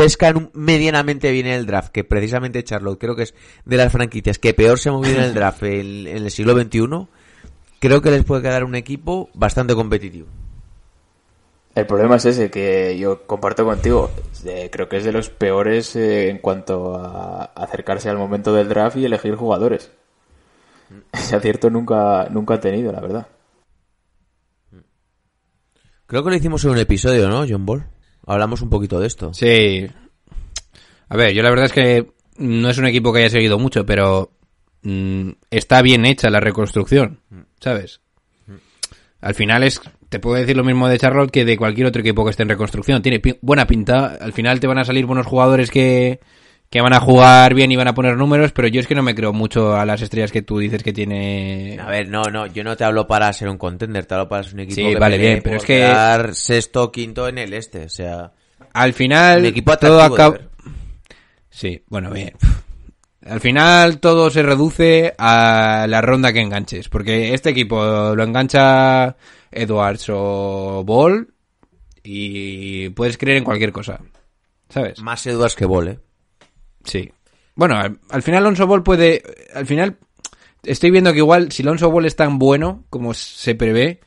[0.00, 3.34] pescan medianamente bien en el draft, que precisamente Charlotte creo que es
[3.66, 6.54] de las franquicias que peor se ha movido en el draft en, en el siglo
[6.54, 7.06] XXI,
[7.80, 10.26] creo que les puede quedar un equipo bastante competitivo.
[11.74, 14.10] El problema es ese, que yo comparto contigo.
[14.46, 18.70] Eh, creo que es de los peores eh, en cuanto a acercarse al momento del
[18.70, 19.90] draft y elegir jugadores.
[21.12, 23.26] Ese acierto nunca, nunca ha tenido, la verdad.
[26.06, 27.84] Creo que lo hicimos en un episodio, ¿no, John Ball?
[28.26, 29.32] Hablamos un poquito de esto.
[29.34, 29.86] Sí.
[31.08, 32.06] A ver, yo la verdad es que
[32.36, 34.32] no es un equipo que haya seguido mucho, pero
[34.82, 37.20] mm, está bien hecha la reconstrucción,
[37.60, 38.00] ¿sabes?
[39.20, 42.24] Al final es, te puedo decir lo mismo de Charlotte que de cualquier otro equipo
[42.24, 43.02] que esté en reconstrucción.
[43.02, 46.20] Tiene buena pinta, al final te van a salir buenos jugadores que,
[46.70, 49.02] que van a jugar bien y van a poner números, pero yo es que no
[49.02, 51.76] me creo mucho a las estrellas que tú dices que tiene...
[51.80, 54.44] A ver, no, no, yo no te hablo para ser un contender, te hablo para
[54.44, 57.38] ser un equipo Sí, que vale, bien, pero es que- quedar sexto o quinto en
[57.38, 58.32] el este, o sea,
[58.72, 60.38] Al final un equipo todo acaba...
[61.48, 62.34] Sí, bueno, bien.
[63.26, 69.16] Al final todo se reduce a la ronda que enganches, porque este equipo lo engancha
[69.50, 71.34] Edwards o Ball
[72.04, 74.00] y puedes creer en cualquier cosa,
[74.68, 75.00] ¿sabes?
[75.02, 75.98] Más Edwards que Ball, ¿eh?
[76.84, 77.10] Sí.
[77.54, 79.22] Bueno, al, al final Alonso Ball puede...
[79.54, 79.96] Al final
[80.62, 84.00] estoy viendo que igual si Alonso Ball es tan bueno como se prevé,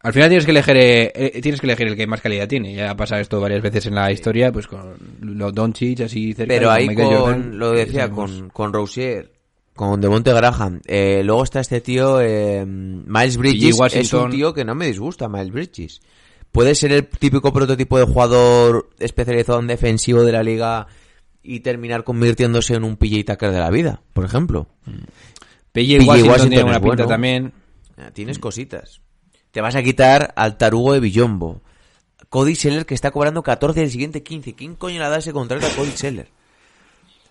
[0.00, 2.74] al final tienes que elegir eh, eh, tienes que elegir el que más calidad tiene.
[2.74, 6.52] Ya ha pasado esto varias veces en la historia, pues con los Doncic así cerca.
[6.52, 9.30] Pero ahí con, Jordan, lo que decía, con, con Rousier,
[9.74, 14.64] con Devonte Graham, eh, luego está este tío, eh, Miles Bridges, es un tío que
[14.64, 16.00] no me disgusta, Miles Bridges.
[16.52, 20.86] Puede ser el típico prototipo de jugador especializado en defensivo de la liga
[21.44, 24.66] y terminar convirtiéndose en un PJ Tucker de la vida, por ejemplo.
[24.84, 27.06] PJ PJ Washington, Washington tiene una pinta bueno.
[27.06, 27.52] también.
[28.12, 29.00] Tienes cositas.
[29.52, 31.62] Te vas a quitar al tarugo de Villombo.
[32.28, 34.54] Cody Seller que está cobrando 14 del siguiente 15.
[34.54, 36.28] ¿Quién coño le da ese contrato a Cody Seller?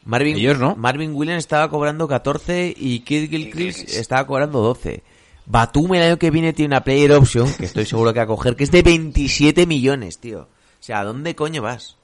[0.06, 0.76] Marvin, Ellos, ¿no?
[0.76, 3.98] Marvin Williams estaba cobrando 14 y Kid Gilchrist Gilchrist.
[3.98, 5.04] estaba cobrando 12.
[5.46, 8.28] Batum el año que viene tiene una player option, que estoy seguro que va a
[8.28, 10.42] coger, que es de 27 millones, tío.
[10.42, 10.48] O
[10.80, 11.98] sea, ¿a dónde coño vas?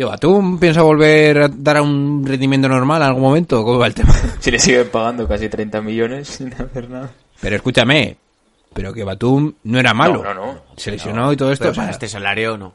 [0.00, 3.62] Tío, ¿tú piensas volver a dar a un rendimiento normal en algún momento?
[3.62, 4.14] ¿Cómo va el tema?
[4.40, 7.10] Si le siguen pagando casi 30 millones sin hacer nada.
[7.38, 8.16] Pero escúchame,
[8.72, 10.22] pero que Batum no era malo.
[10.24, 10.62] No, no, no.
[10.74, 11.64] Se lesionó y todo esto.
[11.64, 12.72] Pero o sea, para este salario no.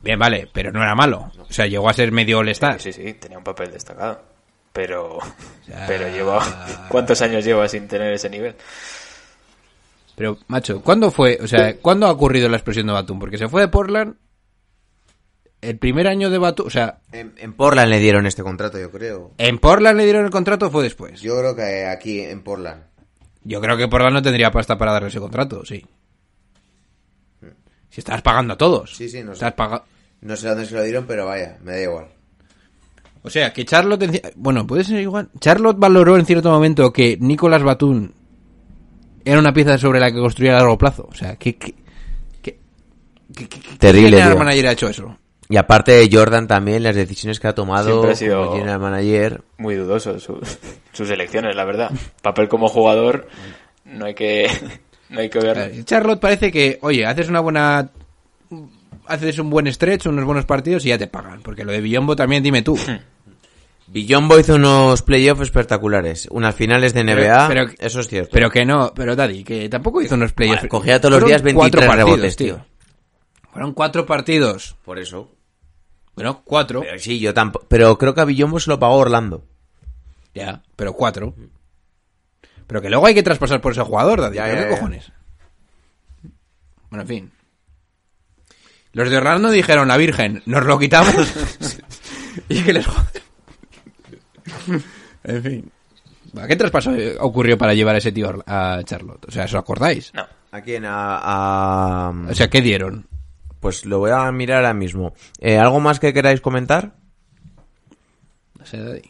[0.00, 1.30] Bien, vale, pero no era malo.
[1.38, 2.80] O sea, llegó a ser medio all-star.
[2.80, 4.18] Sí, sí, tenía un papel destacado.
[4.72, 5.18] Pero,
[5.66, 6.40] sea, pero lleva,
[6.88, 8.54] ¿cuántos años lleva sin tener ese nivel?
[10.16, 11.38] Pero, macho, ¿cuándo fue?
[11.42, 13.18] O sea, ¿cuándo ha ocurrido la explosión de Batum?
[13.18, 14.14] Porque se fue de Portland.
[15.62, 18.90] El primer año de Batum, o sea, En, en Portland le dieron este contrato, yo
[18.90, 19.30] creo.
[19.38, 21.20] ¿en Portland le dieron el contrato o fue después?
[21.22, 22.82] Yo creo que aquí en Portland.
[23.44, 25.86] Yo creo que Portland no tendría pasta para darle ese contrato, sí.
[27.90, 28.96] Si estás pagando a todos.
[28.96, 29.46] Sí, sí, no sé.
[29.46, 29.82] Estás
[30.20, 32.06] No sé dónde se lo dieron, pero vaya, me da igual.
[33.22, 34.32] O sea, que Charlotte...
[34.34, 35.28] Bueno, puede ser igual.
[35.38, 38.10] Charlotte valoró en cierto momento que Nicolas Batum
[39.24, 41.06] era una pieza sobre la que construir a largo plazo.
[41.08, 41.54] O sea, que...
[41.56, 41.74] que,
[42.42, 42.58] que,
[43.32, 43.48] que-
[43.78, 45.16] Terrible, ¿qué manager ha hecho eso?
[45.52, 49.42] Y aparte Jordan también, las decisiones que ha tomado ha sido- como general manager.
[49.58, 50.38] Muy dudoso sus,
[50.94, 51.90] sus elecciones, la verdad.
[52.22, 53.28] Papel como jugador,
[53.84, 54.48] no hay que,
[55.10, 55.84] no hay que ver.
[55.84, 57.90] Charlotte parece que, oye, haces una buena...
[59.06, 61.42] Haces un buen stretch, unos buenos partidos y ya te pagan.
[61.42, 62.78] Porque lo de Billombo también, dime tú.
[63.88, 66.28] Billombo hizo unos playoffs espectaculares.
[66.30, 68.30] Unas finales de NBA, pero- eso es cierto.
[68.32, 70.60] Pero que no, pero Daddy, que tampoco hizo unos playoffs.
[70.62, 72.64] Bueno, cogía todos los días 23 cuatro partidos, rebotes, tío.
[73.52, 74.76] Fueron cuatro partidos.
[74.84, 75.28] Por eso.
[76.14, 76.80] Bueno, cuatro.
[76.80, 77.66] Pero sí, yo tampoco.
[77.68, 79.44] Pero creo que a Billombo se lo pagó Orlando.
[80.34, 81.34] Ya, pero cuatro.
[82.66, 84.36] Pero que luego hay que traspasar por ese jugador, Daddy.
[84.36, 84.76] Ya, ¿pero ya, ¿Qué ya.
[84.76, 85.12] cojones?
[86.90, 87.32] Bueno, en fin.
[88.92, 91.14] Los de Orlando dijeron, la Virgen, nos lo quitamos.
[92.48, 92.86] y que les
[95.24, 95.72] en fin.
[96.48, 99.26] ¿Qué traspaso ocurrió para llevar a ese tío a Charlotte?
[99.28, 100.12] O sea, ¿os acordáis?
[100.14, 100.26] No.
[100.50, 100.84] ¿A quién?
[100.84, 101.18] A,
[102.08, 103.06] a- O sea, ¿qué dieron?
[103.62, 105.14] Pues lo voy a mirar ahora mismo.
[105.38, 106.96] Eh, ¿Algo más que queráis comentar?
[108.58, 109.02] No sé, Daddy.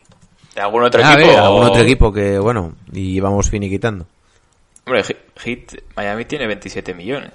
[0.55, 1.29] ¿De algún otro A equipo?
[1.31, 4.07] ver, o- ¿Algún otro equipo que, bueno, y vamos finiquitando?
[4.87, 5.03] Hombre,
[5.37, 7.31] Hit- Miami tiene 27 millones.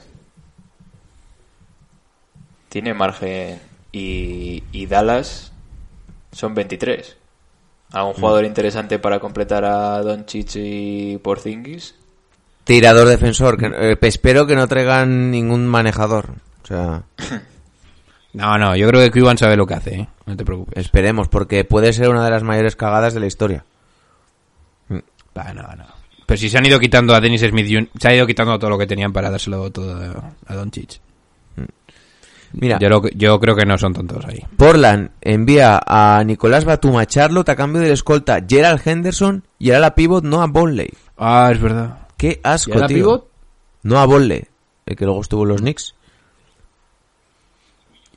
[2.70, 3.60] Tiene margen.
[3.92, 5.52] Y, y Dallas
[6.32, 7.18] son 23.
[7.94, 8.16] ¿Algún Mm.
[8.20, 11.96] jugador interesante para completar a Doncic y Porzingis?
[12.66, 13.58] Tirador defensor.
[13.58, 16.36] Que, eh, espero que no traigan ningún manejador.
[16.68, 17.04] O sea,
[18.34, 20.08] No, no, yo creo que Cuban sabe lo que hace, ¿eh?
[20.26, 20.78] No te preocupes.
[20.86, 23.66] esperemos, porque puede ser una de las mayores cagadas de la historia.
[25.36, 25.86] Va, no, no.
[26.26, 28.70] Pero si se han ido quitando a Dennis Smith, Jr., se ha ido quitando todo
[28.72, 31.00] lo que tenían para dárselo todo a, a Doncic.
[32.54, 34.40] Mira, Yo, lo que- yo creo que no son tontos ahí.
[34.56, 39.80] Portland envía a Nicolás Batum a Charlotte a cambio del escolta Gerald Henderson y ahora
[39.82, 40.90] la pivot Noah Bonley.
[41.18, 42.08] Ah, es verdad.
[42.18, 42.98] Qué asco, ¿Y ahora tío.
[42.98, 43.28] pivot?
[43.84, 44.44] Noah Bonley,
[44.86, 45.94] el que luego estuvo en los Knicks.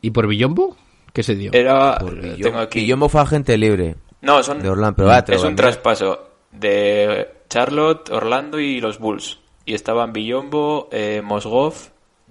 [0.02, 0.76] ¿Y por Villombo?
[1.12, 1.52] ¿Qué se dio?
[1.52, 1.98] Era.
[1.98, 2.42] Por Villombo.
[2.42, 2.92] Tengo aquí.
[3.08, 3.96] Fue agente libre.
[4.22, 4.64] No, son.
[4.66, 9.38] Orlando, es un traspaso de Charlotte, Orlando y los Bulls.
[9.64, 11.74] Y estaban Villombo, eh, Mosgov,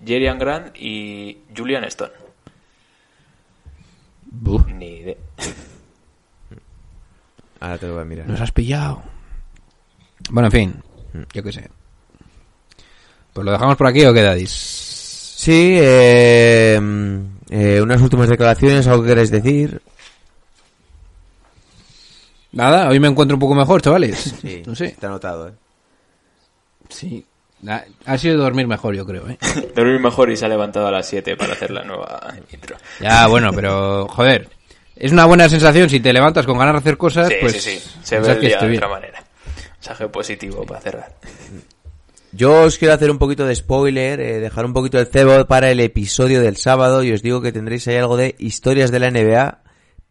[0.03, 2.11] Jerian Grant y Julian Stone.
[4.25, 4.63] Buh.
[4.67, 5.15] Ni idea.
[7.59, 8.27] Ahora te lo voy a mirar.
[8.27, 9.01] Nos has pillado.
[10.29, 10.75] Bueno, en fin.
[11.13, 11.23] Mm.
[11.33, 11.69] Yo qué sé.
[13.33, 14.51] Pues lo dejamos por aquí o qué dadis?
[14.51, 16.79] Sí, eh
[17.49, 19.81] eh, unas últimas declaraciones, algo que queréis decir.
[22.51, 24.35] Nada, hoy me encuentro un poco mejor, chavales.
[24.41, 24.95] Sí, No sé.
[24.99, 25.53] te ha notado, ¿eh?
[26.89, 27.25] Sí.
[28.05, 29.37] Ha sido dormir mejor, yo creo, ¿eh?
[29.75, 32.77] Dormir mejor y se ha levantado a las 7 para hacer la nueva intro.
[33.01, 34.49] Ya, bueno, pero, joder.
[34.95, 37.61] Es una buena sensación si te levantas con ganas de hacer cosas, Sí, pues...
[37.61, 37.89] sí, sí.
[38.01, 38.83] Se ve el que día de bien.
[38.83, 39.23] otra manera.
[39.75, 41.13] Mensaje positivo para cerrar.
[42.31, 45.71] Yo os quiero hacer un poquito de spoiler, eh, dejar un poquito el cebo para
[45.71, 49.09] el episodio del sábado y os digo que tendréis ahí algo de historias de la
[49.09, 49.63] NBA,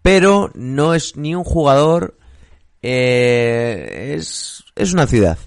[0.03, 2.19] pero no es ni un jugador,
[2.83, 5.39] eh, es, es una ciudad.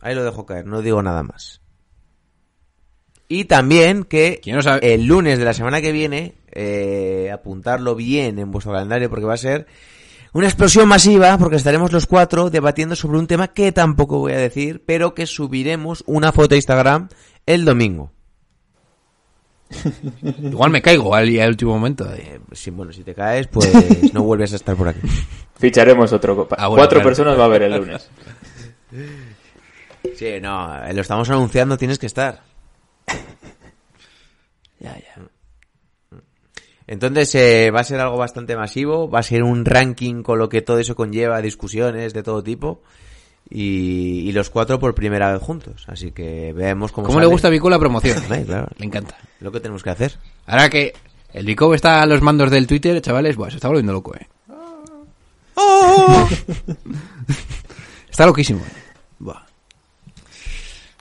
[0.00, 1.60] Ahí lo dejo caer, no digo nada más.
[3.28, 4.40] Y también que
[4.82, 9.34] el lunes de la semana que viene, eh, apuntarlo bien en vuestro calendario porque va
[9.34, 9.66] a ser
[10.36, 14.38] una explosión masiva porque estaremos los cuatro debatiendo sobre un tema que tampoco voy a
[14.38, 17.08] decir, pero que subiremos una foto a Instagram
[17.46, 18.12] el domingo.
[20.42, 22.12] Igual me caigo al, al último momento.
[22.12, 22.40] eh.
[22.52, 25.00] Si, bueno, si te caes, pues no vuelves a estar por aquí.
[25.58, 26.36] Ficharemos otro.
[26.36, 26.56] copa.
[26.58, 27.08] Ah, bueno, Cuatro claro.
[27.08, 28.08] personas va a haber el lunes.
[30.14, 32.40] Sí, no, eh, lo estamos anunciando, tienes que estar.
[34.78, 35.22] Ya, ya.
[36.86, 40.48] Entonces eh, va a ser algo bastante masivo, va a ser un ranking con lo
[40.48, 42.80] que todo eso conlleva, discusiones de todo tipo.
[43.48, 45.84] Y, y los cuatro por primera vez juntos.
[45.86, 47.26] Así que veamos cómo ¿Cómo sale.
[47.26, 48.20] le gusta a Vico la promoción?
[48.26, 48.68] Claro.
[48.78, 49.16] Le encanta.
[49.40, 50.16] Lo que tenemos que hacer.
[50.46, 50.92] Ahora que
[51.32, 54.26] el Vico está a los mandos del Twitter, chavales, buah, se está volviendo loco, eh.
[58.10, 58.72] está loquísimo, eh.
[59.18, 59.42] Buah.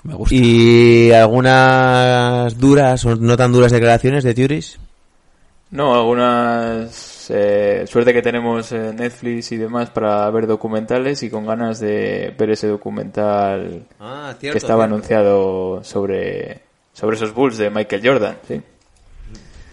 [0.04, 0.36] Me gusta.
[0.36, 4.78] Y algunas duras o no tan duras declaraciones de Turis.
[5.76, 11.46] No, algunas eh, suerte que tenemos en Netflix y demás para ver documentales y con
[11.46, 16.62] ganas de ver ese documental Ah, que estaba anunciado sobre
[16.94, 18.38] sobre esos Bulls de Michael Jordan.
[18.48, 18.62] Sí.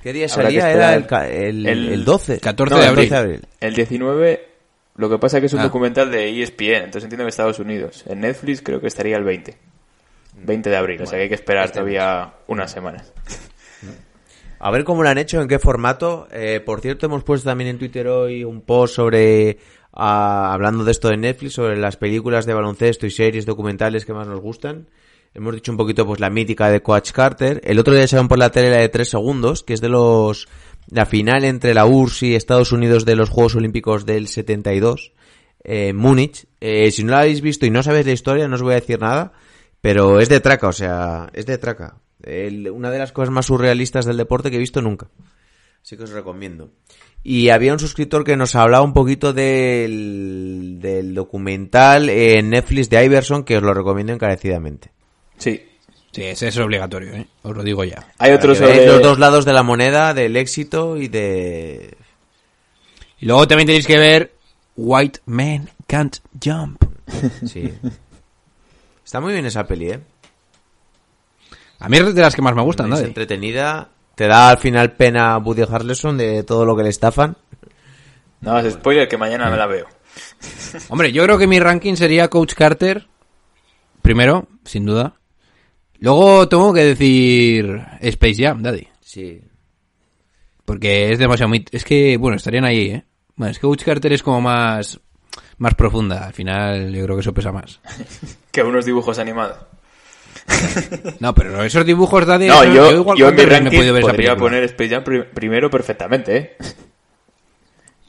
[0.03, 0.70] ¿Qué día Habrá salía?
[0.72, 2.40] Era el, el, El- el 12.
[2.40, 3.09] 14 No, de el abril.
[3.09, 3.46] 12 de abril.
[3.61, 4.48] El 19,
[4.96, 5.64] lo que pasa es que es un Ah.
[5.64, 8.03] documental de ESPN, entonces entiendo que Estados Unidos.
[8.09, 9.57] En Netflix creo que estaría el 20.
[10.38, 13.12] 20 de abril, o sea que hay que esperar este todavía unas semanas.
[14.64, 16.28] A ver cómo lo han hecho, en qué formato.
[16.30, 19.58] Eh, por cierto, hemos puesto también en Twitter hoy un post sobre,
[19.92, 24.12] ah, hablando de esto de Netflix, sobre las películas de baloncesto y series documentales que
[24.12, 24.88] más nos gustan.
[25.34, 27.60] Hemos dicho un poquito, pues, la mítica de Coach Carter.
[27.64, 30.46] El otro día echaron por la tele la de tres segundos, que es de los,
[30.88, 35.12] la final entre la URSS y Estados Unidos de los Juegos Olímpicos del 72,
[35.64, 36.46] eh, Múnich.
[36.60, 38.80] Eh, si no la habéis visto y no sabéis la historia, no os voy a
[38.80, 39.32] decir nada,
[39.80, 41.96] pero es de traca, o sea, es de traca.
[42.24, 45.08] El- una de las cosas más surrealistas del deporte que he visto nunca.
[45.82, 46.70] Así que os recomiendo.
[47.24, 53.04] Y había un suscriptor que nos hablaba un poquito del, del documental en Netflix de
[53.04, 54.90] Iverson, que os lo recomiendo encarecidamente.
[55.38, 55.62] Sí.
[56.12, 57.26] Sí, ese es obligatorio, eh.
[57.42, 58.06] Os lo digo ya.
[58.18, 58.86] Hay otro Que veáis sobre...
[58.86, 61.96] los dos lados de la moneda, del éxito y de...
[63.18, 64.34] Y luego también tenéis que ver
[64.76, 66.82] White Man Can't Jump.
[67.46, 67.72] Sí.
[69.04, 70.00] Está muy bien esa peli, ¿eh?
[71.82, 72.96] A mí es de las que más me gustan, ¿no?
[72.96, 73.88] Es entretenida.
[74.14, 77.36] Te da al final pena Woody Harrelson de todo lo que le estafan.
[78.40, 79.86] No más spoiler que mañana me la veo.
[80.88, 83.06] Hombre, yo creo que mi ranking sería Coach Carter.
[84.02, 85.14] Primero, sin duda.
[85.98, 88.88] Luego tengo que decir Space Jam, Daddy.
[89.00, 89.40] Sí.
[90.64, 91.52] Porque es demasiado...
[91.52, 93.04] mit- Es que, bueno, estarían ahí, ¿eh?
[93.36, 95.00] Bueno, es que Coach Carter es como más...
[95.58, 96.26] Más profunda.
[96.26, 97.80] Al final yo creo que eso pesa más.
[98.50, 99.56] Que unos dibujos animados.
[101.20, 102.47] No, pero esos dibujos, Daddy...
[102.49, 104.90] No, eso- yo, igual yo en mi me he ranking podido ver podría poner Space
[104.90, 106.57] Jam pri- primero perfectamente, ¿eh?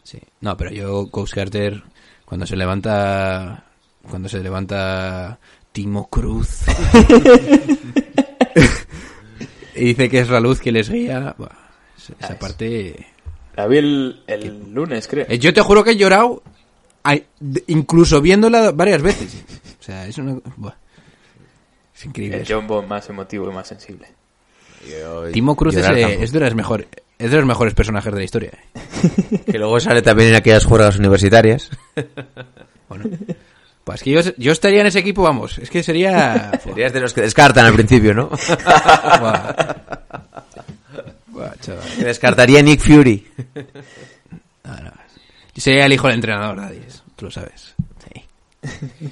[0.04, 0.20] Sí.
[0.42, 1.82] No, pero yo, Coach Carter,
[2.26, 3.66] cuando se levanta.
[4.10, 5.40] Cuando se levanta
[5.72, 6.64] Timo Cruz.
[9.76, 11.36] y dice que es la luz que les guía.
[11.98, 12.40] esa- esa es.
[12.40, 13.08] parte.
[13.56, 15.26] La vi el, el lunes, creo.
[15.30, 16.44] Eh, Yo te juro que he llorado.
[17.40, 19.44] de- incluso viéndola varias veces.
[19.80, 20.38] O sea, es una.
[22.04, 22.38] Es increíble.
[22.40, 22.46] El.
[22.46, 24.08] John Bond más emotivo y más sensible.
[25.32, 26.88] Timo Cruz es, es de las mejores.
[27.18, 28.52] Es de los mejores personajes de la historia.
[28.52, 29.40] eh.
[29.52, 31.70] Que luego sale también en aquellas jugadas universitarias.
[32.90, 33.06] Bueno.
[33.86, 35.58] Pues que yo, yo estaría en ese equipo, vamos.
[35.58, 36.52] Es que sería.
[36.64, 38.30] Serías de los que descartan al principio, ¿no?
[39.20, 39.54] Buah.
[42.00, 43.26] Descartaría Nick Fury.
[44.66, 44.92] No, no.
[45.56, 46.82] Yo sería el hijo del entrenador, Daddy.
[47.16, 47.74] Tú lo sabes.
[48.14, 49.10] Sí.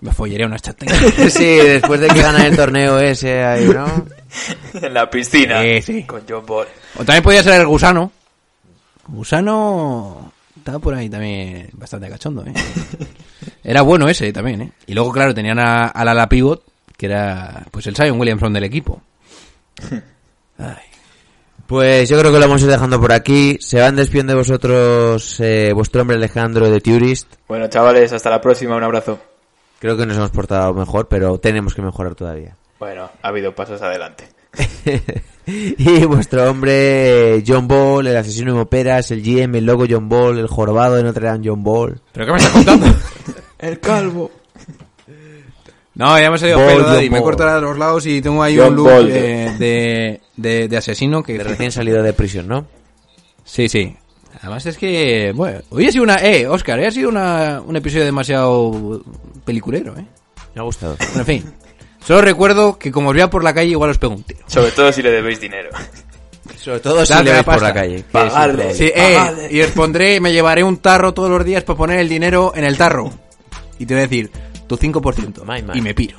[0.00, 0.98] Me follaría unas chateas.
[1.32, 4.06] sí, después de que gana el torneo ese ahí, ¿no?
[4.74, 5.62] en la piscina.
[5.62, 6.02] Sí, sí.
[6.04, 6.66] Con John Ball.
[6.96, 8.12] O también podría ser el gusano.
[9.08, 10.32] Gusano.
[10.56, 12.52] estaba por ahí también bastante cachondo, ¿eh?
[13.64, 14.72] Era bueno ese también, ¿eh?
[14.86, 16.62] Y luego, claro, tenían a, al ala pivot,
[16.96, 19.02] que era pues el Zion Williamson del equipo.
[20.58, 20.76] Ay.
[21.66, 23.58] Pues yo creo que lo vamos a ir dejando por aquí.
[23.60, 27.26] Se van despidiendo de vosotros eh, vuestro hombre Alejandro de Tourist.
[27.48, 28.76] Bueno, chavales, hasta la próxima.
[28.76, 29.18] Un abrazo.
[29.86, 32.56] Creo que nos hemos portado mejor, pero tenemos que mejorar todavía.
[32.80, 34.24] Bueno, ha habido pasos adelante.
[35.46, 40.40] y vuestro hombre John Ball, el asesino de operas, el GM, el logo John Ball,
[40.40, 42.00] el jorobado de Notre Dame John Ball.
[42.12, 42.86] ¿Pero qué me estás contando?
[43.60, 44.32] El calvo.
[45.94, 47.08] No, ya me he salido Ball, pelo, Daddy.
[47.10, 49.06] Me he cortado a los lados y tengo ahí John un look Ball.
[49.08, 51.38] de, de, de- de asesino que...
[51.38, 52.66] De recién salido de prisión, ¿no?
[53.44, 53.96] Sí, sí.
[54.42, 56.16] Además es que, bueno, hoy ha sido una...
[56.16, 59.00] Eh, Oscar, hoy ha sido una, un episodio demasiado
[59.46, 60.04] peliculero, ¿eh?
[60.54, 60.96] Me ha gustado.
[60.98, 61.54] Bueno, en fin.
[62.04, 64.40] Solo recuerdo que como os vea por la calle igual os pego un tiro.
[64.46, 65.70] Sobre todo si le debéis dinero.
[66.58, 68.04] Sobre todo si le ves por la calle.
[68.10, 68.74] Pagarle.
[68.74, 72.08] Sí, eh, y os pondré, me llevaré un tarro todos los días para poner el
[72.08, 73.12] dinero en el tarro.
[73.78, 74.30] Y te voy a decir,
[74.66, 75.44] tu 5%.
[75.44, 75.78] My.
[75.78, 76.18] Y me piro.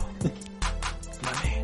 [1.24, 1.64] Vale.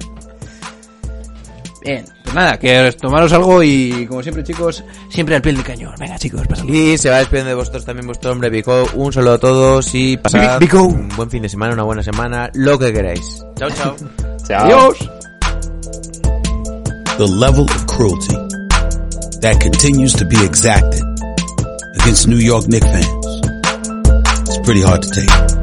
[1.84, 5.94] Bien, nada, que os tomaros algo y como siempre chicos, siempre al pie del cañón.
[6.00, 6.74] Venga chicos, pasadlo.
[6.74, 8.86] Y se va despidiendo de vosotros también vuestro hombre Vico.
[8.96, 10.82] Un saludo a todos y pasad Vico.
[10.84, 13.44] un buen fin de semana, una buena semana, lo que queráis.
[13.58, 13.96] Chao, chao.
[14.48, 14.66] Chao.
[14.66, 14.98] Adiós.
[17.18, 18.36] The level of cruelty
[19.42, 21.04] that continues to be exacted
[22.02, 23.26] against New York Knicks fans
[24.50, 25.63] is pretty hard to take.